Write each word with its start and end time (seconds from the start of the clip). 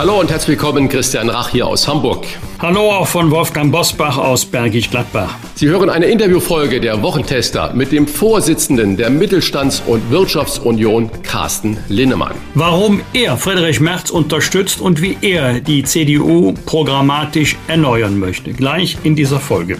Hallo 0.00 0.18
und 0.18 0.30
herzlich 0.30 0.58
willkommen, 0.58 0.88
Christian 0.88 1.28
Rach 1.28 1.50
hier 1.50 1.66
aus 1.66 1.86
Hamburg. 1.86 2.24
Hallo 2.58 2.90
auch 2.90 3.06
von 3.06 3.30
Wolfgang 3.30 3.70
Bosbach 3.70 4.16
aus 4.16 4.46
Bergisch 4.46 4.88
Gladbach. 4.88 5.34
Sie 5.54 5.68
hören 5.68 5.90
eine 5.90 6.06
Interviewfolge 6.06 6.80
der 6.80 7.02
Wochentester 7.02 7.74
mit 7.74 7.92
dem 7.92 8.08
Vorsitzenden 8.08 8.96
der 8.96 9.10
Mittelstands- 9.10 9.82
und 9.86 10.10
Wirtschaftsunion, 10.10 11.10
Carsten 11.22 11.76
Linnemann. 11.90 12.32
Warum 12.54 13.02
er 13.12 13.36
Friedrich 13.36 13.80
Merz 13.80 14.08
unterstützt 14.08 14.80
und 14.80 15.02
wie 15.02 15.18
er 15.20 15.60
die 15.60 15.82
CDU 15.82 16.54
programmatisch 16.64 17.58
erneuern 17.68 18.18
möchte. 18.18 18.54
Gleich 18.54 18.96
in 19.02 19.14
dieser 19.14 19.38
Folge. 19.38 19.76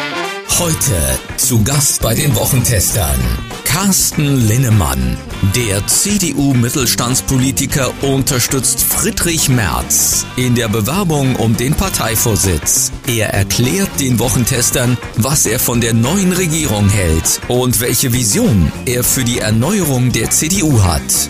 Heute 0.58 1.20
zu 1.38 1.64
Gast 1.64 2.02
bei 2.02 2.16
den 2.16 2.36
Wochentestern 2.36 3.20
Carsten 3.66 4.48
Linnemann. 4.48 5.18
Der 5.56 5.86
CDU-Mittelstandspolitiker 5.86 7.92
unterstützt 8.02 8.82
Friedrich 8.82 9.48
Merz 9.50 10.26
in 10.38 10.56
der 10.56 10.70
Bewerbung 10.70 11.36
um 11.36 11.58
den 11.58 11.76
Parteivorsitz. 11.76 12.94
Er 13.06 13.34
erklärt 13.34 14.00
den 14.00 14.18
Wochentestern, 14.18 14.98
was 15.18 15.46
er 15.46 15.60
von 15.60 15.82
der 15.82 15.94
neuen 15.94 16.32
Regierung 16.32 16.88
hält 16.90 17.42
und 17.50 17.82
welche 17.82 18.14
Vision 18.14 18.72
er 18.86 19.04
für 19.04 19.26
die 19.26 19.40
Erneuerung 19.40 20.14
der 20.14 20.30
CDU 20.32 20.82
hat. 20.82 21.30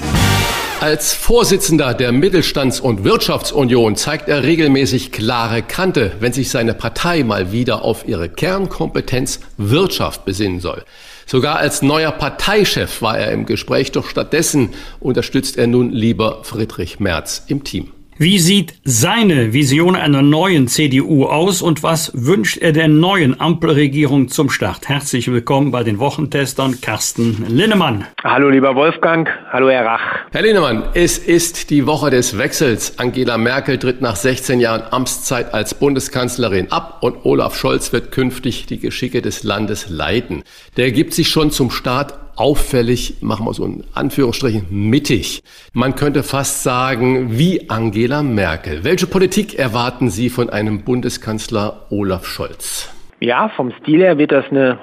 Als 0.86 1.16
Vorsitzender 1.16 1.96
der 1.96 2.12
Mittelstands- 2.12 2.80
und 2.80 3.04
Wirtschaftsunion 3.04 3.96
zeigt 3.96 4.30
er 4.30 4.44
regelmäßig 4.44 5.12
klare 5.12 5.64
Kante, 5.64 6.12
wenn 6.20 6.32
sich 6.32 6.52
seine 6.52 6.76
Partei 6.76 7.24
mal 7.24 7.52
wieder 7.52 7.84
auf 7.84 8.08
ihre 8.08 8.30
Kernkompetenz 8.30 9.40
Wirtschaft 9.58 10.26
besinnen 10.26 10.60
soll. 10.60 10.84
Sogar 11.26 11.56
als 11.56 11.82
neuer 11.82 12.12
Parteichef 12.12 13.02
war 13.02 13.18
er 13.18 13.32
im 13.32 13.48
Gespräch, 13.48 13.94
doch 13.94 14.08
stattdessen 14.08 14.76
unterstützt 15.00 15.58
er 15.58 15.66
nun 15.66 15.92
lieber 15.92 16.44
Friedrich 16.44 17.00
Merz 17.00 17.42
im 17.48 17.64
Team. 17.64 17.95
Wie 18.18 18.40
sieht 18.40 18.76
seine 18.86 19.52
Vision 19.52 19.98
einer 19.98 20.22
neuen 20.22 20.70
CDU 20.70 21.26
aus 21.26 21.62
und 21.62 21.84
was 21.84 22.14
wünscht 22.14 22.56
er 22.56 22.72
der 22.72 22.88
neuen 22.88 23.42
Ampelregierung 23.42 24.30
zum 24.30 24.50
Start? 24.50 24.88
Herzlich 24.88 25.30
willkommen 25.30 25.72
bei 25.72 25.84
den 25.84 26.00
Wochentestern 26.00 26.80
Carsten 26.80 27.46
Linnemann. 27.50 28.06
Hallo 28.24 28.48
lieber 28.50 28.74
Wolfgang, 28.74 29.28
hallo 29.52 29.70
Herr 29.70 29.86
Rach. 29.86 30.02
Herr 30.32 30.44
Linnemann, 30.44 30.84
es 30.94 31.18
ist 31.18 31.70
die 31.70 31.88
Woche 31.88 32.10
des 32.10 32.38
Wechsels. 32.38 32.98
Angela 33.00 33.38
Merkel 33.38 33.80
tritt 33.80 34.00
nach 34.00 34.16
16 34.16 34.62
Jahren 34.62 34.84
Amtszeit 34.92 35.54
als 35.54 35.74
Bundeskanzlerin 35.74 36.72
ab 36.72 37.00
und 37.02 37.26
Olaf 37.26 37.58
Scholz 37.58 37.92
wird 37.92 38.14
künftig 38.14 38.66
die 38.66 38.80
Geschicke 38.80 39.22
des 39.22 39.44
Landes 39.44 39.90
leiten. 39.90 40.44
Der 40.78 40.94
gibt 40.94 41.14
sich 41.14 41.28
schon 41.28 41.52
zum 41.52 41.70
Start 41.70 42.14
auffällig, 42.36 43.18
machen 43.22 43.46
wir 43.46 43.54
so 43.54 43.66
in 43.66 43.84
Anführungsstrichen, 43.94 44.68
mittig. 44.70 45.44
Man 45.74 45.96
könnte 45.96 46.24
fast 46.24 46.64
sagen, 46.64 47.38
wie 47.38 47.70
Angela 47.70 48.24
Merkel. 48.24 48.84
Welche 48.84 49.08
Politik 49.08 49.58
erwarten 49.58 50.10
Sie 50.10 50.30
von 50.30 50.50
einem 50.50 50.84
Bundeskanzler 50.84 51.86
Olaf 51.90 52.26
Scholz? 52.26 52.94
Ja, 53.20 53.50
vom 53.50 53.72
Stil 53.82 54.02
her 54.02 54.18
wird 54.18 54.32
das 54.32 54.46
eine 54.52 54.78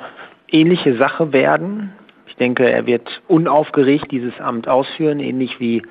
ähnliche 0.48 0.96
Sache 0.96 1.32
werden. 1.32 1.92
Ich 2.26 2.36
denke, 2.36 2.70
er 2.70 2.86
wird 2.86 3.22
unaufgeregt 3.28 4.10
dieses 4.10 4.38
Amt 4.40 4.68
ausführen, 4.68 5.20
ähnlich 5.20 5.60
wie 5.60 5.82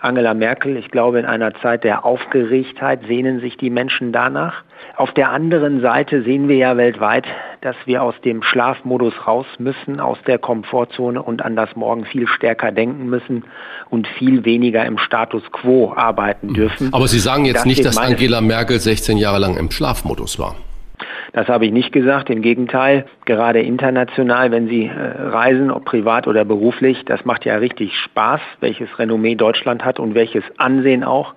Angela 0.00 0.34
Merkel. 0.34 0.76
Ich 0.76 0.90
glaube, 0.90 1.20
in 1.20 1.26
einer 1.26 1.54
Zeit 1.60 1.84
der 1.84 2.04
Aufgeregtheit 2.04 3.02
sehnen 3.06 3.40
sich 3.40 3.56
die 3.56 3.70
Menschen 3.70 4.12
danach. 4.12 4.64
Auf 4.96 5.12
der 5.12 5.30
anderen 5.30 5.80
Seite 5.80 6.22
sehen 6.22 6.48
wir 6.48 6.56
ja 6.56 6.76
weltweit, 6.76 7.24
dass 7.60 7.76
wir 7.86 8.02
aus 8.02 8.14
dem 8.24 8.42
Schlafmodus 8.42 9.14
raus 9.26 9.46
müssen, 9.58 10.00
aus 10.00 10.18
der 10.26 10.38
Komfortzone 10.38 11.22
und 11.22 11.42
an 11.42 11.56
das 11.56 11.74
Morgen 11.76 12.04
viel 12.04 12.26
stärker 12.26 12.72
denken 12.72 13.06
müssen 13.06 13.44
und 13.90 14.06
viel 14.06 14.44
weniger 14.44 14.84
im 14.84 14.98
Status 14.98 15.42
quo 15.50 15.92
arbeiten 15.94 16.48
mhm. 16.48 16.54
dürfen. 16.54 16.88
Aber 16.92 17.08
Sie 17.08 17.18
sagen 17.18 17.44
jetzt 17.44 17.58
das 17.58 17.64
nicht, 17.64 17.84
dass 17.84 17.96
Angela 17.96 18.40
Merkel 18.40 18.78
16 18.78 19.16
Jahre 19.16 19.38
lang 19.38 19.56
im 19.56 19.70
Schlafmodus 19.70 20.38
war. 20.38 20.56
Das 21.32 21.48
habe 21.48 21.64
ich 21.64 21.72
nicht 21.72 21.92
gesagt. 21.92 22.28
Im 22.28 22.42
Gegenteil, 22.42 23.06
gerade 23.24 23.60
international, 23.60 24.50
wenn 24.50 24.68
Sie 24.68 24.84
äh, 24.84 24.90
reisen, 24.90 25.70
ob 25.70 25.86
privat 25.86 26.26
oder 26.26 26.44
beruflich, 26.44 27.04
das 27.06 27.24
macht 27.24 27.46
ja 27.46 27.56
richtig 27.56 27.96
Spaß, 27.96 28.40
welches 28.60 28.98
Renommee 28.98 29.34
Deutschland 29.34 29.84
hat 29.84 29.98
und 29.98 30.14
welches 30.14 30.44
Ansehen 30.58 31.04
auch. 31.04 31.34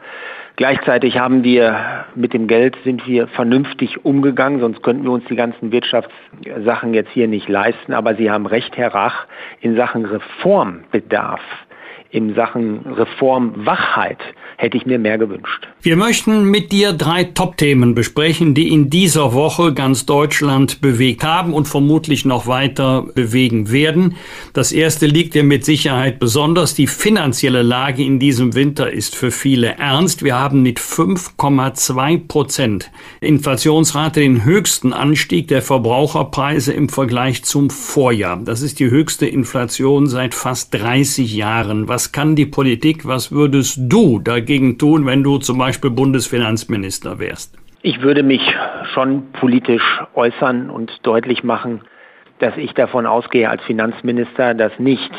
Gleichzeitig 0.57 1.17
haben 1.19 1.43
wir 1.43 2.05
mit 2.15 2.33
dem 2.33 2.47
Geld 2.47 2.77
sind 2.85 3.05
wir 3.07 3.27
vernünftig 3.27 4.05
umgegangen, 4.05 4.61
sonst 4.61 4.83
könnten 4.83 5.03
wir 5.03 5.11
uns 5.11 5.25
die 5.25 5.35
ganzen 5.35 5.73
Wirtschaftssachen 5.73 6.93
jetzt 6.93 7.11
hier 7.11 7.27
nicht 7.27 7.49
leisten. 7.49 7.93
Aber 7.93 8.15
Sie 8.15 8.31
haben 8.31 8.45
recht, 8.45 8.77
Herr 8.77 8.93
Rach, 8.93 9.27
in 9.59 9.75
Sachen 9.75 10.05
Reformbedarf, 10.05 11.41
in 12.15 12.33
Sachen 12.33 12.79
Reformwachheit 12.85 14.19
hätte 14.57 14.77
ich 14.77 14.85
mir 14.85 14.97
mehr 14.97 15.17
gewünscht. 15.17 15.67
Wir 15.81 15.97
möchten 15.97 16.45
mit 16.45 16.71
dir 16.71 16.93
drei 16.93 17.25
Top-Themen 17.25 17.93
besprechen, 17.93 18.53
die 18.53 18.69
in 18.69 18.89
dieser 18.89 19.33
Woche 19.33 19.73
ganz 19.73 20.05
Deutschland 20.05 20.79
bewegt 20.79 21.25
haben 21.25 21.53
und 21.53 21.67
vermutlich 21.67 22.23
noch 22.23 22.47
weiter 22.47 23.05
bewegen 23.13 23.69
werden. 23.69 24.15
Das 24.53 24.71
erste 24.71 25.07
liegt 25.07 25.35
dir 25.35 25.43
mit 25.43 25.65
Sicherheit 25.65 26.19
besonders. 26.19 26.73
Die 26.73 26.87
finanzielle 26.87 27.63
Lage 27.63 28.03
in 28.03 28.17
diesem 28.17 28.55
Winter 28.55 28.89
ist 28.89 29.15
für 29.15 29.29
viele 29.29 29.77
ernst. 29.77 30.23
Wir 30.23 30.39
haben 30.39 30.63
mit 30.63 30.79
5,2 30.79 32.27
Prozent 32.27 32.91
Inflationsrate 33.19 34.21
den 34.21 34.45
höchsten 34.45 34.93
Anstieg 34.93 35.49
der 35.49 35.61
Verbraucherpreise 35.61 36.71
im 36.71 36.87
Vergleich 36.87 37.43
zum 37.43 37.69
Vorjahr. 37.69 38.39
Das 38.41 38.61
ist 38.61 38.79
die 38.79 38.89
höchste 38.89 39.27
Inflation 39.27 40.07
seit 40.07 40.33
fast 40.33 40.73
30 40.73 41.35
Jahren. 41.35 41.89
Was 41.89 42.04
kann 42.11 42.35
die 42.35 42.45
Politik? 42.45 43.07
Was 43.07 43.31
würdest 43.31 43.79
du 43.79 44.19
dagegen 44.19 44.45
dagegen 44.55 44.77
tun, 44.77 45.05
wenn 45.05 45.23
du 45.23 45.37
zum 45.37 45.57
Beispiel 45.57 45.89
Bundesfinanzminister 45.89 47.19
wärst? 47.19 47.57
Ich 47.81 48.01
würde 48.01 48.23
mich 48.23 48.41
schon 48.93 49.31
politisch 49.33 50.01
äußern 50.13 50.69
und 50.69 50.91
deutlich 51.03 51.43
machen, 51.43 51.81
dass 52.39 52.55
ich 52.57 52.73
davon 52.73 53.05
ausgehe 53.05 53.49
als 53.49 53.63
Finanzminister, 53.63 54.53
dass 54.53 54.71
nicht 54.79 55.11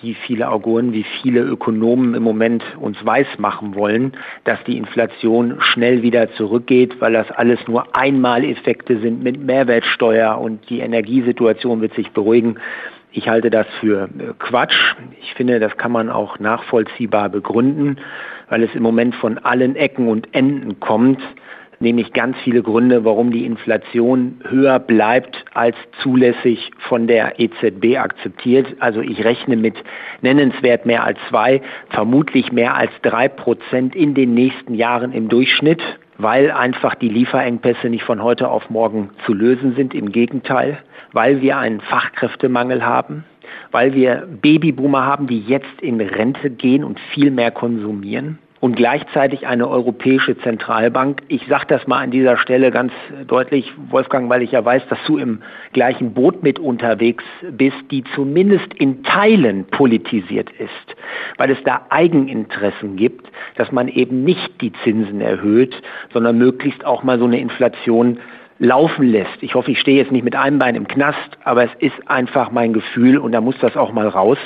wie 0.00 0.14
viele 0.14 0.48
Auguren, 0.50 0.92
wie 0.92 1.04
viele 1.22 1.40
Ökonomen 1.40 2.14
im 2.14 2.22
Moment 2.22 2.62
uns 2.78 2.96
weismachen 3.04 3.74
wollen, 3.74 4.12
dass 4.44 4.62
die 4.64 4.76
Inflation 4.76 5.56
schnell 5.60 6.02
wieder 6.02 6.30
zurückgeht, 6.34 7.00
weil 7.00 7.14
das 7.14 7.30
alles 7.32 7.58
nur 7.66 7.96
Einmaleffekte 7.96 9.00
sind 9.00 9.22
mit 9.24 9.40
Mehrwertsteuer 9.40 10.38
und 10.38 10.68
die 10.70 10.80
Energiesituation 10.80 11.80
wird 11.80 11.94
sich 11.94 12.10
beruhigen. 12.12 12.58
Ich 13.10 13.28
halte 13.28 13.50
das 13.50 13.66
für 13.80 14.04
äh, 14.04 14.32
Quatsch. 14.38 14.94
Ich 15.20 15.34
finde, 15.34 15.60
das 15.60 15.76
kann 15.76 15.92
man 15.92 16.10
auch 16.10 16.38
nachvollziehbar 16.38 17.28
begründen, 17.28 17.96
weil 18.48 18.62
es 18.62 18.74
im 18.74 18.82
Moment 18.82 19.14
von 19.14 19.38
allen 19.38 19.76
Ecken 19.76 20.08
und 20.08 20.34
Enden 20.34 20.80
kommt 20.80 21.20
nämlich 21.80 22.12
ganz 22.12 22.36
viele 22.42 22.62
Gründe, 22.62 23.04
warum 23.04 23.30
die 23.30 23.44
Inflation 23.44 24.40
höher 24.48 24.78
bleibt 24.78 25.44
als 25.54 25.76
zulässig 26.02 26.70
von 26.88 27.06
der 27.06 27.38
EZB 27.38 27.98
akzeptiert. 27.98 28.66
Also 28.80 29.00
ich 29.00 29.24
rechne 29.24 29.56
mit 29.56 29.76
nennenswert 30.20 30.86
mehr 30.86 31.04
als 31.04 31.18
zwei, 31.28 31.62
vermutlich 31.90 32.52
mehr 32.52 32.74
als 32.74 32.90
drei 33.02 33.28
Prozent 33.28 33.94
in 33.94 34.14
den 34.14 34.34
nächsten 34.34 34.74
Jahren 34.74 35.12
im 35.12 35.28
Durchschnitt, 35.28 35.82
weil 36.18 36.50
einfach 36.50 36.94
die 36.96 37.08
Lieferengpässe 37.08 37.88
nicht 37.88 38.04
von 38.04 38.22
heute 38.22 38.48
auf 38.48 38.68
morgen 38.70 39.10
zu 39.24 39.32
lösen 39.32 39.74
sind. 39.76 39.94
Im 39.94 40.12
Gegenteil, 40.12 40.78
weil 41.12 41.40
wir 41.40 41.58
einen 41.58 41.80
Fachkräftemangel 41.80 42.84
haben, 42.84 43.24
weil 43.70 43.94
wir 43.94 44.26
Babyboomer 44.26 45.04
haben, 45.04 45.26
die 45.26 45.40
jetzt 45.40 45.80
in 45.80 46.00
Rente 46.00 46.50
gehen 46.50 46.84
und 46.84 47.00
viel 47.14 47.30
mehr 47.30 47.50
konsumieren 47.50 48.38
und 48.60 48.76
gleichzeitig 48.76 49.46
eine 49.46 49.68
europäische 49.68 50.36
Zentralbank. 50.38 51.22
Ich 51.28 51.46
sage 51.48 51.66
das 51.68 51.86
mal 51.86 51.98
an 51.98 52.10
dieser 52.10 52.36
Stelle 52.36 52.70
ganz 52.70 52.92
deutlich, 53.26 53.72
Wolfgang, 53.90 54.28
weil 54.28 54.42
ich 54.42 54.52
ja 54.52 54.64
weiß, 54.64 54.82
dass 54.88 54.98
du 55.06 55.16
im 55.16 55.40
gleichen 55.72 56.12
Boot 56.12 56.42
mit 56.42 56.58
unterwegs 56.58 57.24
bist, 57.52 57.76
die 57.90 58.02
zumindest 58.14 58.74
in 58.74 59.02
Teilen 59.04 59.64
politisiert 59.66 60.50
ist, 60.58 60.96
weil 61.36 61.50
es 61.50 61.62
da 61.64 61.86
Eigeninteressen 61.90 62.96
gibt, 62.96 63.30
dass 63.56 63.70
man 63.70 63.88
eben 63.88 64.24
nicht 64.24 64.60
die 64.60 64.72
Zinsen 64.84 65.20
erhöht, 65.20 65.80
sondern 66.12 66.38
möglichst 66.38 66.84
auch 66.84 67.02
mal 67.04 67.18
so 67.18 67.26
eine 67.26 67.38
Inflation 67.38 68.18
laufen 68.58 69.06
lässt. 69.06 69.40
Ich 69.40 69.54
hoffe, 69.54 69.70
ich 69.70 69.78
stehe 69.78 69.98
jetzt 69.98 70.10
nicht 70.10 70.24
mit 70.24 70.34
einem 70.34 70.58
Bein 70.58 70.74
im 70.74 70.88
Knast, 70.88 71.38
aber 71.44 71.64
es 71.64 71.70
ist 71.78 72.10
einfach 72.10 72.50
mein 72.50 72.72
Gefühl 72.72 73.18
und 73.18 73.32
da 73.32 73.40
muss 73.40 73.56
das 73.60 73.76
auch 73.76 73.92
mal 73.92 74.08
raus. 74.08 74.38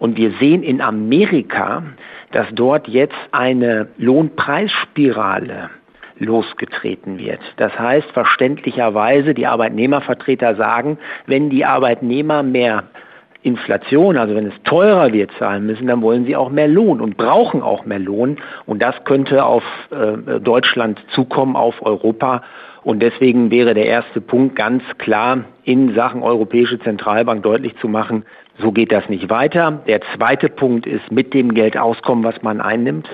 Und 0.00 0.16
wir 0.16 0.32
sehen 0.40 0.64
in 0.64 0.80
Amerika, 0.80 1.84
dass 2.32 2.46
dort 2.52 2.88
jetzt 2.88 3.14
eine 3.30 3.88
Lohnpreisspirale 3.98 5.70
losgetreten 6.18 7.18
wird. 7.18 7.40
Das 7.56 7.78
heißt 7.78 8.10
verständlicherweise, 8.12 9.34
die 9.34 9.46
Arbeitnehmervertreter 9.46 10.56
sagen, 10.56 10.98
wenn 11.26 11.50
die 11.50 11.64
Arbeitnehmer 11.64 12.42
mehr 12.42 12.84
Inflation, 13.42 14.16
also 14.16 14.34
wenn 14.34 14.46
es 14.46 14.62
teurer 14.64 15.12
wird 15.12 15.30
zahlen 15.38 15.64
müssen, 15.66 15.86
dann 15.86 16.02
wollen 16.02 16.26
sie 16.26 16.36
auch 16.36 16.50
mehr 16.50 16.68
Lohn 16.68 17.00
und 17.00 17.16
brauchen 17.16 17.62
auch 17.62 17.86
mehr 17.86 17.98
Lohn. 17.98 18.36
Und 18.66 18.82
das 18.82 18.94
könnte 19.04 19.44
auf 19.44 19.64
äh, 19.90 20.40
Deutschland 20.40 21.02
zukommen, 21.14 21.56
auf 21.56 21.80
Europa. 21.80 22.42
Und 22.82 23.00
deswegen 23.00 23.50
wäre 23.50 23.72
der 23.74 23.86
erste 23.86 24.20
Punkt 24.20 24.56
ganz 24.56 24.82
klar 24.98 25.44
in 25.64 25.94
Sachen 25.94 26.22
Europäische 26.22 26.78
Zentralbank 26.80 27.42
deutlich 27.42 27.76
zu 27.78 27.88
machen, 27.88 28.24
so 28.60 28.72
geht 28.72 28.92
das 28.92 29.08
nicht 29.08 29.30
weiter. 29.30 29.82
Der 29.86 30.00
zweite 30.14 30.48
Punkt 30.48 30.86
ist 30.86 31.10
mit 31.10 31.34
dem 31.34 31.54
Geld 31.54 31.76
auskommen, 31.76 32.24
was 32.24 32.42
man 32.42 32.60
einnimmt. 32.60 33.08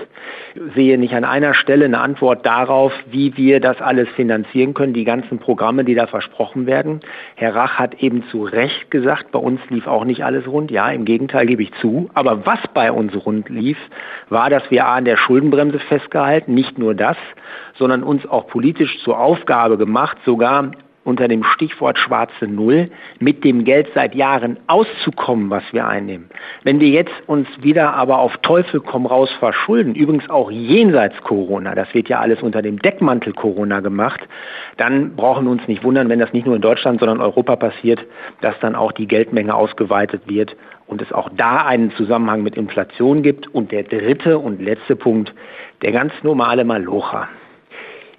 Ich 0.55 0.73
sehe 0.75 0.97
nicht 0.97 1.13
an 1.13 1.23
einer 1.23 1.53
Stelle 1.53 1.85
eine 1.85 1.99
Antwort 1.99 2.45
darauf, 2.45 2.91
wie 3.09 3.35
wir 3.37 3.59
das 3.59 3.81
alles 3.81 4.09
finanzieren 4.09 4.73
können, 4.73 4.93
die 4.93 5.03
ganzen 5.03 5.39
Programme, 5.39 5.83
die 5.83 5.95
da 5.95 6.07
versprochen 6.07 6.65
werden. 6.65 7.01
Herr 7.35 7.55
Rach 7.55 7.79
hat 7.79 8.01
eben 8.01 8.23
zu 8.29 8.43
Recht 8.43 8.91
gesagt, 8.91 9.31
bei 9.31 9.39
uns 9.39 9.59
lief 9.69 9.87
auch 9.87 10.05
nicht 10.05 10.23
alles 10.23 10.47
rund. 10.47 10.71
Ja, 10.71 10.89
im 10.89 11.05
Gegenteil 11.05 11.45
gebe 11.45 11.63
ich 11.63 11.71
zu. 11.81 12.09
Aber 12.13 12.45
was 12.45 12.59
bei 12.73 12.91
uns 12.91 13.13
rund 13.25 13.49
lief, 13.49 13.77
war, 14.29 14.49
dass 14.49 14.69
wir 14.69 14.87
an 14.87 15.05
der 15.05 15.17
Schuldenbremse 15.17 15.79
festgehalten, 15.79 16.53
nicht 16.53 16.77
nur 16.77 16.95
das, 16.95 17.17
sondern 17.75 18.03
uns 18.03 18.25
auch 18.25 18.47
politisch 18.47 18.99
zur 19.03 19.19
Aufgabe 19.19 19.77
gemacht, 19.77 20.17
sogar 20.25 20.71
unter 21.07 21.29
dem 21.29 21.43
Stichwort 21.43 21.97
schwarze 21.97 22.47
Null 22.47 22.91
mit 23.19 23.45
dem 23.45 23.63
Geld 23.63 23.87
seit 23.95 24.13
Jahren 24.13 24.57
auszukommen, 24.67 25.49
was 25.49 25.63
wir 25.71 25.87
einnehmen. 25.87 26.29
Wenn 26.63 26.81
wir 26.81 26.89
jetzt 26.89 27.13
uns 27.27 27.47
wieder 27.61 27.93
aber 27.93 28.19
auf 28.19 28.35
Teufel 28.39 28.81
komm 28.81 29.05
raus 29.05 29.31
verschulden, 29.39 29.95
übrigens 29.95 30.29
auch 30.29 30.51
jenseits 30.51 31.15
Corona, 31.23 31.75
das 31.75 31.93
wird 31.93 32.09
ja 32.09 32.19
alles 32.19 32.43
unter 32.43 32.61
dem 32.61 32.79
Deckmantel 32.79 33.31
Corona 33.31 33.79
gemacht, 33.79 34.19
dann 34.75 35.15
brauchen 35.15 35.45
wir 35.45 35.51
uns 35.51 35.65
nicht 35.69 35.83
wundern, 35.85 36.09
wenn 36.09 36.19
das 36.19 36.33
nicht 36.33 36.45
nur 36.45 36.57
in 36.57 36.61
Deutschland, 36.61 36.99
sondern 36.99 37.19
in 37.19 37.23
Europa 37.23 37.55
passiert, 37.55 38.05
dass 38.41 38.59
dann 38.59 38.75
auch 38.75 38.91
die 38.91 39.07
Geldmenge 39.07 39.55
ausgeweitet 39.55 40.23
wird 40.25 40.57
und 40.87 41.01
es 41.01 41.13
auch 41.13 41.29
da 41.37 41.65
einen 41.65 41.91
Zusammenhang 41.91 42.43
mit 42.43 42.57
Inflation 42.57 43.23
gibt. 43.23 43.47
Und 43.47 43.71
der 43.71 43.83
dritte 43.83 44.39
und 44.39 44.61
letzte 44.61 44.97
Punkt, 44.97 45.33
der 45.81 45.93
ganz 45.93 46.11
normale 46.23 46.65
Malocher 46.65 47.29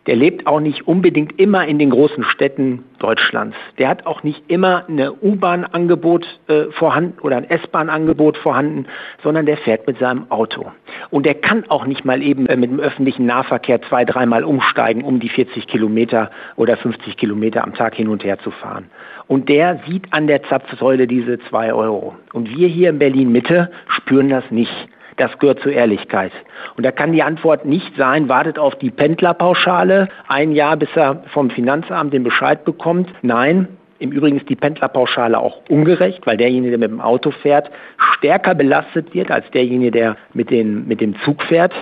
der 0.08 0.16
lebt 0.16 0.46
auch 0.46 0.60
nicht 0.60 0.88
unbedingt 0.88 1.38
immer 1.38 1.66
in 1.66 1.78
den 1.78 1.90
großen 1.90 2.25
Städten 2.25 2.82
Deutschlands. 2.99 3.55
Der 3.76 3.90
hat 3.90 4.06
auch 4.06 4.22
nicht 4.22 4.43
immer 4.49 4.88
eine 4.88 5.12
U-Bahn-Angebot 5.12 6.26
äh, 6.49 6.64
vorhanden 6.70 7.19
oder 7.20 7.37
ein 7.37 7.44
S-Bahn-Angebot 7.44 8.38
vorhanden, 8.38 8.87
sondern 9.22 9.44
der 9.44 9.58
fährt 9.58 9.87
mit 9.87 9.99
seinem 9.99 10.31
Auto. 10.31 10.72
Und 11.10 11.26
der 11.26 11.34
kann 11.34 11.64
auch 11.69 11.84
nicht 11.84 12.06
mal 12.06 12.22
eben 12.22 12.46
äh, 12.46 12.56
mit 12.56 12.70
dem 12.70 12.81
öffentlichen 12.81 13.26
Nahverkehr 13.26 13.82
zwei, 13.82 14.06
dreimal 14.06 14.44
umsteigen, 14.44 15.05
um 15.05 15.20
die 15.20 15.28
40 15.28 15.66
Kilometer 15.66 16.31
oder 16.56 16.78
50 16.78 17.19
Kilometer 17.19 17.62
am 17.62 17.75
Tag 17.75 17.94
hin 17.94 18.08
und 18.08 18.25
her 18.25 18.38
zu 18.38 18.50
fahren. 18.50 18.87
Und 19.26 19.50
der 19.50 19.82
sieht 19.87 20.10
an 20.14 20.26
der 20.26 20.43
Zapfsäule 20.44 21.06
diese 21.06 21.38
zwei 21.50 21.75
Euro. 21.75 22.16
Und 22.32 22.49
wir 22.56 22.69
hier 22.69 22.88
in 22.88 22.99
Berlin 22.99 23.31
Mitte 23.31 23.70
spüren 23.88 24.31
das 24.31 24.50
nicht. 24.50 24.88
Das 25.19 25.37
gehört 25.38 25.61
zur 25.61 25.73
Ehrlichkeit. 25.73 26.32
Und 26.76 26.87
da 26.87 26.93
kann 26.93 27.12
die 27.12 27.23
Antwort 27.23 27.65
nicht 27.65 27.94
sein, 27.97 28.29
wartet 28.29 28.59
auf 28.59 28.76
die 28.76 28.91
Pendlerpauschale 28.91 30.09
ein 30.29 30.53
Jahr, 30.53 30.76
bis 30.76 30.88
er 30.94 31.25
vom 31.32 31.50
Finanzamt 31.50 32.15
den 32.15 32.23
Bescheid 32.23 32.65
bekommt. 32.65 33.12
Nein, 33.23 33.69
im 33.99 34.12
Übrigen 34.12 34.37
ist 34.37 34.49
die 34.49 34.56
Pendlerpauschale 34.56 35.38
auch 35.38 35.61
ungerecht, 35.69 36.25
weil 36.25 36.37
derjenige, 36.37 36.79
der 36.79 36.79
mit 36.79 36.91
dem 36.91 37.00
Auto 37.00 37.32
fährt, 37.32 37.70
stärker 38.15 38.55
belastet 38.55 39.12
wird 39.12 39.31
als 39.31 39.50
derjenige, 39.50 39.91
der 39.91 40.17
mit, 40.35 40.50
den, 40.50 40.87
mit 40.87 41.00
dem 41.00 41.17
Zug 41.25 41.43
fährt. 41.43 41.75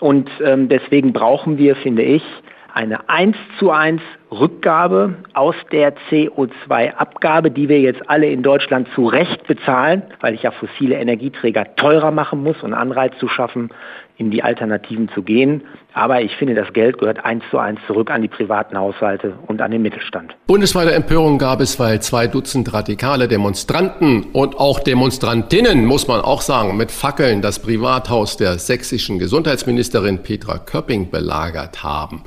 Und 0.00 0.30
ähm, 0.42 0.68
deswegen 0.68 1.12
brauchen 1.12 1.58
wir, 1.58 1.76
finde 1.76 2.02
ich, 2.02 2.24
eine 2.72 3.08
1 3.08 3.36
zu 3.58 3.70
1 3.70 4.00
Rückgabe 4.32 5.14
aus 5.34 5.54
der 5.70 5.94
CO2-Abgabe, 6.10 7.50
die 7.50 7.68
wir 7.68 7.80
jetzt 7.80 8.08
alle 8.08 8.26
in 8.26 8.42
Deutschland 8.42 8.88
zu 8.94 9.06
Recht 9.06 9.46
bezahlen, 9.46 10.02
weil 10.20 10.34
ich 10.34 10.42
ja 10.42 10.50
fossile 10.50 10.96
Energieträger 10.96 11.76
teurer 11.76 12.10
machen 12.10 12.42
muss 12.42 12.62
und 12.62 12.72
Anreiz 12.72 13.12
zu 13.18 13.28
schaffen, 13.28 13.70
in 14.16 14.30
die 14.30 14.42
Alternativen 14.42 15.08
zu 15.10 15.22
gehen. 15.22 15.62
Aber 15.94 16.22
ich 16.22 16.34
finde, 16.36 16.54
das 16.54 16.72
Geld 16.72 16.98
gehört 16.98 17.24
eins 17.24 17.42
zu 17.50 17.58
eins 17.58 17.80
zurück 17.86 18.10
an 18.10 18.22
die 18.22 18.28
privaten 18.28 18.78
Haushalte 18.78 19.34
und 19.46 19.60
an 19.60 19.70
den 19.70 19.82
Mittelstand. 19.82 20.34
Bundesweite 20.46 20.92
Empörung 20.92 21.38
gab 21.38 21.60
es, 21.60 21.78
weil 21.78 22.00
zwei 22.00 22.26
Dutzend 22.26 22.72
radikale 22.72 23.28
Demonstranten 23.28 24.24
und 24.32 24.58
auch 24.58 24.80
Demonstrantinnen, 24.80 25.84
muss 25.84 26.08
man 26.08 26.20
auch 26.20 26.40
sagen, 26.40 26.76
mit 26.76 26.90
Fackeln 26.90 27.42
das 27.42 27.60
Privathaus 27.60 28.36
der 28.36 28.58
sächsischen 28.58 29.18
Gesundheitsministerin 29.18 30.22
Petra 30.22 30.58
Köpping 30.58 31.10
belagert 31.10 31.82
haben. 31.82 32.22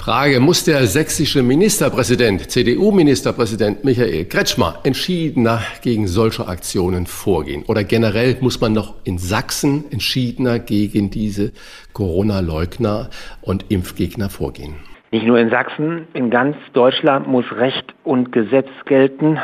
Frage, 0.00 0.40
muss 0.40 0.64
der 0.64 0.86
sächsische 0.86 1.42
Ministerpräsident, 1.42 2.50
CDU-Ministerpräsident 2.50 3.84
Michael 3.84 4.24
Kretschmer 4.24 4.78
entschiedener 4.82 5.60
gegen 5.82 6.06
solche 6.06 6.48
Aktionen 6.48 7.04
vorgehen? 7.04 7.64
Oder 7.66 7.84
generell 7.84 8.38
muss 8.40 8.62
man 8.62 8.72
noch 8.72 8.94
in 9.04 9.18
Sachsen 9.18 9.84
entschiedener 9.90 10.58
gegen 10.58 11.10
diese 11.10 11.52
Corona-Leugner 11.92 13.10
und 13.42 13.66
Impfgegner 13.68 14.30
vorgehen? 14.30 14.76
Nicht 15.10 15.26
nur 15.26 15.38
in 15.38 15.50
Sachsen, 15.50 16.08
in 16.14 16.30
ganz 16.30 16.56
Deutschland 16.72 17.28
muss 17.28 17.44
Recht 17.52 17.92
und 18.02 18.32
Gesetz 18.32 18.70
gelten 18.86 19.38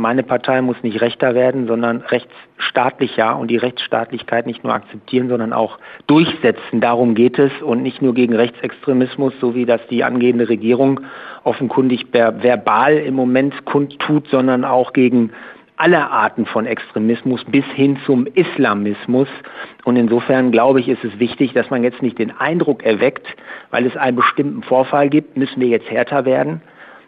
meine 0.00 0.22
Partei 0.22 0.62
muss 0.62 0.82
nicht 0.82 1.00
rechter 1.00 1.34
werden, 1.34 1.66
sondern 1.66 1.98
rechtsstaatlicher 1.98 3.38
und 3.38 3.48
die 3.48 3.56
Rechtsstaatlichkeit 3.56 4.46
nicht 4.46 4.64
nur 4.64 4.72
akzeptieren, 4.72 5.28
sondern 5.28 5.52
auch 5.52 5.78
durchsetzen. 6.06 6.80
Darum 6.80 7.14
geht 7.14 7.38
es 7.38 7.52
und 7.62 7.82
nicht 7.82 8.02
nur 8.02 8.14
gegen 8.14 8.34
Rechtsextremismus, 8.34 9.34
so 9.40 9.54
wie 9.54 9.66
das 9.66 9.80
die 9.88 10.02
angehende 10.02 10.48
Regierung 10.48 11.00
offenkundig 11.44 12.06
verbal 12.12 12.96
im 12.96 13.14
Moment 13.14 13.64
kundtut, 13.64 14.26
sondern 14.28 14.64
auch 14.64 14.92
gegen 14.92 15.32
alle 15.76 16.10
Arten 16.10 16.44
von 16.44 16.66
Extremismus 16.66 17.42
bis 17.46 17.64
hin 17.74 17.98
zum 18.04 18.26
Islamismus. 18.26 19.28
Und 19.84 19.96
insofern 19.96 20.52
glaube 20.52 20.80
ich, 20.80 20.88
ist 20.88 21.04
es 21.04 21.18
wichtig, 21.18 21.54
dass 21.54 21.70
man 21.70 21.82
jetzt 21.82 22.02
nicht 22.02 22.18
den 22.18 22.32
Eindruck 22.38 22.82
erweckt, 22.82 23.26
weil 23.70 23.86
es 23.86 23.96
einen 23.96 24.16
bestimmten 24.16 24.62
Vorfall 24.62 25.08
gibt, 25.08 25.38
müssen 25.38 25.60
wir 25.60 25.68
jetzt 25.68 25.90
härter 25.90 26.26
werden, 26.26 26.60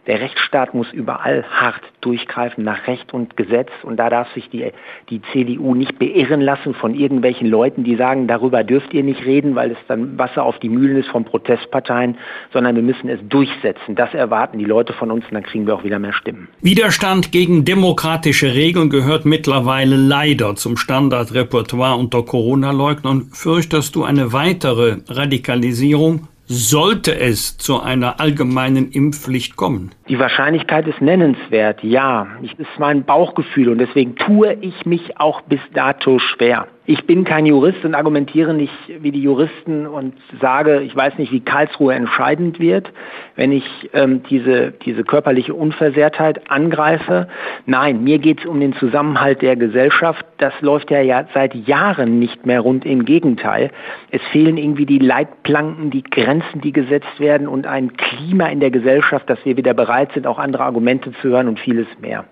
Der 0.07 0.21
Rechtsstaat 0.21 0.75
muss 0.75 0.93
überall 0.93 1.45
hart 1.49 1.81
durchgreifen 2.01 2.65
nach 2.65 2.89
Recht 2.89 3.15
und 3.15 3.37
Gesetz 3.37 3.71
und 3.85 3.99
da 3.99 4.11
darf 4.11 4.33
sich 4.35 4.51
die, 4.51 4.73
die 5.11 5.23
CDU 5.33 5.77
nicht 5.77 5.97
beirren 5.97 6.41
lassen 6.41 6.75
von 6.75 6.97
irgendwelchen 6.97 7.47
Leuten, 7.47 7.85
die 7.85 7.95
sagen, 7.95 8.27
darüber 8.27 8.65
dürft 8.65 8.93
ihr 8.93 9.05
nicht 9.05 9.25
reden, 9.25 9.55
weil 9.55 9.71
es 9.71 9.79
dann 9.87 10.19
Wasser 10.19 10.43
auf 10.43 10.59
die 10.59 10.69
Mühlen 10.69 10.97
ist 10.97 11.09
von 11.09 11.25
Protestparteien, 11.25 12.17
sondern 12.53 12.75
wir 12.75 12.83
müssen 12.83 13.09
es 13.09 13.21
durchsetzen. 13.29 13.95
Das 13.95 14.13
erwarten 14.13 14.59
die 14.59 14.65
Leute 14.65 14.93
von 14.93 15.13
uns 15.13 15.25
und 15.27 15.35
dann 15.35 15.45
kriegen 15.45 15.69
wir 15.69 15.75
auch 15.77 15.85
wieder 15.85 16.01
mehr 16.01 16.13
Stimmen. 16.13 16.49
Widerstand 16.61 17.31
gegen 17.31 17.65
demokratische 17.65 18.55
Regeln 18.55 18.91
gehört 18.91 19.25
mittlerweile 19.25 19.95
leider 19.95 20.57
zum 20.57 20.77
Standardrepertoire 20.77 21.97
unter 21.97 22.25
Corona-Leugnern. 22.25 23.31
Fürchtest 23.33 23.95
du 23.95 24.03
eine 24.03 24.33
weitere 24.33 24.97
Radikalisierung 25.09 26.27
sollte 26.53 27.19
es 27.19 27.57
zu 27.57 27.81
einer 27.81 28.21
allgemeinen 28.21 28.91
Impfpflicht 28.91 29.57
kommen? 29.57 29.91
Die 30.09 30.19
Wahrscheinlichkeit 30.19 30.87
ist 30.87 31.01
nennenswert, 31.01 31.83
ja. 31.83 32.27
Das 32.43 32.53
ist 32.59 32.79
mein 32.79 33.05
Bauchgefühl 33.05 33.71
und 33.71 33.79
deswegen 33.79 34.17
tue 34.17 34.55
ich 34.61 34.85
mich 34.85 35.19
auch 35.19 35.41
bis 35.43 35.61
dato 35.73 36.19
schwer. 36.19 36.69
Ich 36.85 37.07
bin 37.07 37.23
kein 37.23 37.47
Jurist 37.47 37.85
und 37.85 37.95
argumentiere 37.95 38.55
nicht 38.55 38.73
wie 38.89 39.13
die 39.13 39.23
Juristen 39.23 39.87
und 39.87 40.15
sage, 40.41 40.81
ich 40.81 40.97
weiß 40.97 41.17
nicht, 41.17 41.31
wie 41.31 41.39
Karlsruhe 41.39 41.95
entscheidend 41.95 42.59
wird, 42.59 42.91
wenn 43.37 43.53
ich 43.53 43.65
ähm, 43.93 44.25
diese, 44.29 44.73
diese 44.73 45.05
körperliche 45.05 45.55
Unversehrtheit 45.55 46.51
angreife. 46.51 47.29
Nein, 47.67 48.03
mir 48.03 48.19
geht 48.19 48.41
es 48.41 48.47
um 48.47 48.59
den 48.59 48.73
Zusammenhalt 48.73 49.43
der 49.43 49.55
Gesellschaft. 49.55 50.27
Das 50.39 50.55
läuft 50.61 50.91
ja, 50.91 51.01
ja 51.01 51.25
seit 51.33 51.55
Jahren 51.55 52.19
nicht 52.19 52.47
mehr 52.47 52.59
rund. 52.59 52.85
Im 52.85 53.05
Gegenteil. 53.05 53.71
Es 54.11 54.23
fehlen 54.33 54.57
irgendwie 54.57 54.87
die 54.87 54.99
Leitplanken, 54.99 55.91
die 55.91 56.03
Grenzen, 56.03 56.63
die 56.63 56.73
gesetzt 56.73 57.21
werden 57.21 57.47
und 57.47 57.65
ein 57.65 57.97
Klima 57.97 58.47
in 58.47 58.59
der 58.59 58.73
Gesellschaft, 58.73 59.31
dass 59.31 59.39
wir 59.45 59.57
wieder 59.57 59.73
bereit 59.73 60.11
sind, 60.15 60.27
auch 60.27 60.41
andere 60.41 60.65
Argumente 60.65 61.13
zu 61.13 61.29
hören 61.29 61.47
und 61.47 61.61
vieles 61.61 61.87
mehr. 62.01 62.25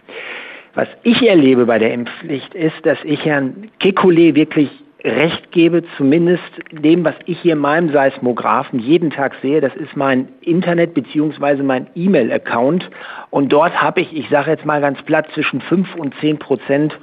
Was 0.75 0.89
ich 1.03 1.27
erlebe 1.27 1.67
bei 1.67 1.79
der 1.79 1.93
Impfpflicht 1.93 2.55
ist, 2.55 2.85
dass 2.85 2.99
ich 3.05 3.25
Herrn 3.25 3.71
Kekulé 3.81 4.35
wirklich 4.35 4.71
recht 5.05 5.51
gebe, 5.51 5.83
zumindest 5.97 6.43
dem, 6.71 7.05
was 7.05 7.15
ich 7.27 7.41
hier 7.41 7.55
in 7.55 7.59
meinem 7.59 7.91
Seismographen 7.91 8.79
jeden 8.79 9.11
Tag 9.11 9.35
sehe. 9.43 9.61
Das 9.61 9.75
ist 9.77 9.97
mein 9.97 10.29
Internet 10.43 10.95
bzw. 10.95 11.63
mein 11.63 11.87
E-Mail-Account. 11.95 12.89
Und 13.31 13.53
dort 13.53 13.81
habe 13.81 14.03
ich, 14.03 14.15
ich 14.15 14.29
sage 14.29 14.51
jetzt 14.51 14.67
mal 14.67 14.81
ganz 14.81 15.01
platt, 15.03 15.27
zwischen 15.35 15.61
5 15.61 15.95
und 15.97 16.15
10 16.21 16.39
Prozent 16.39 16.99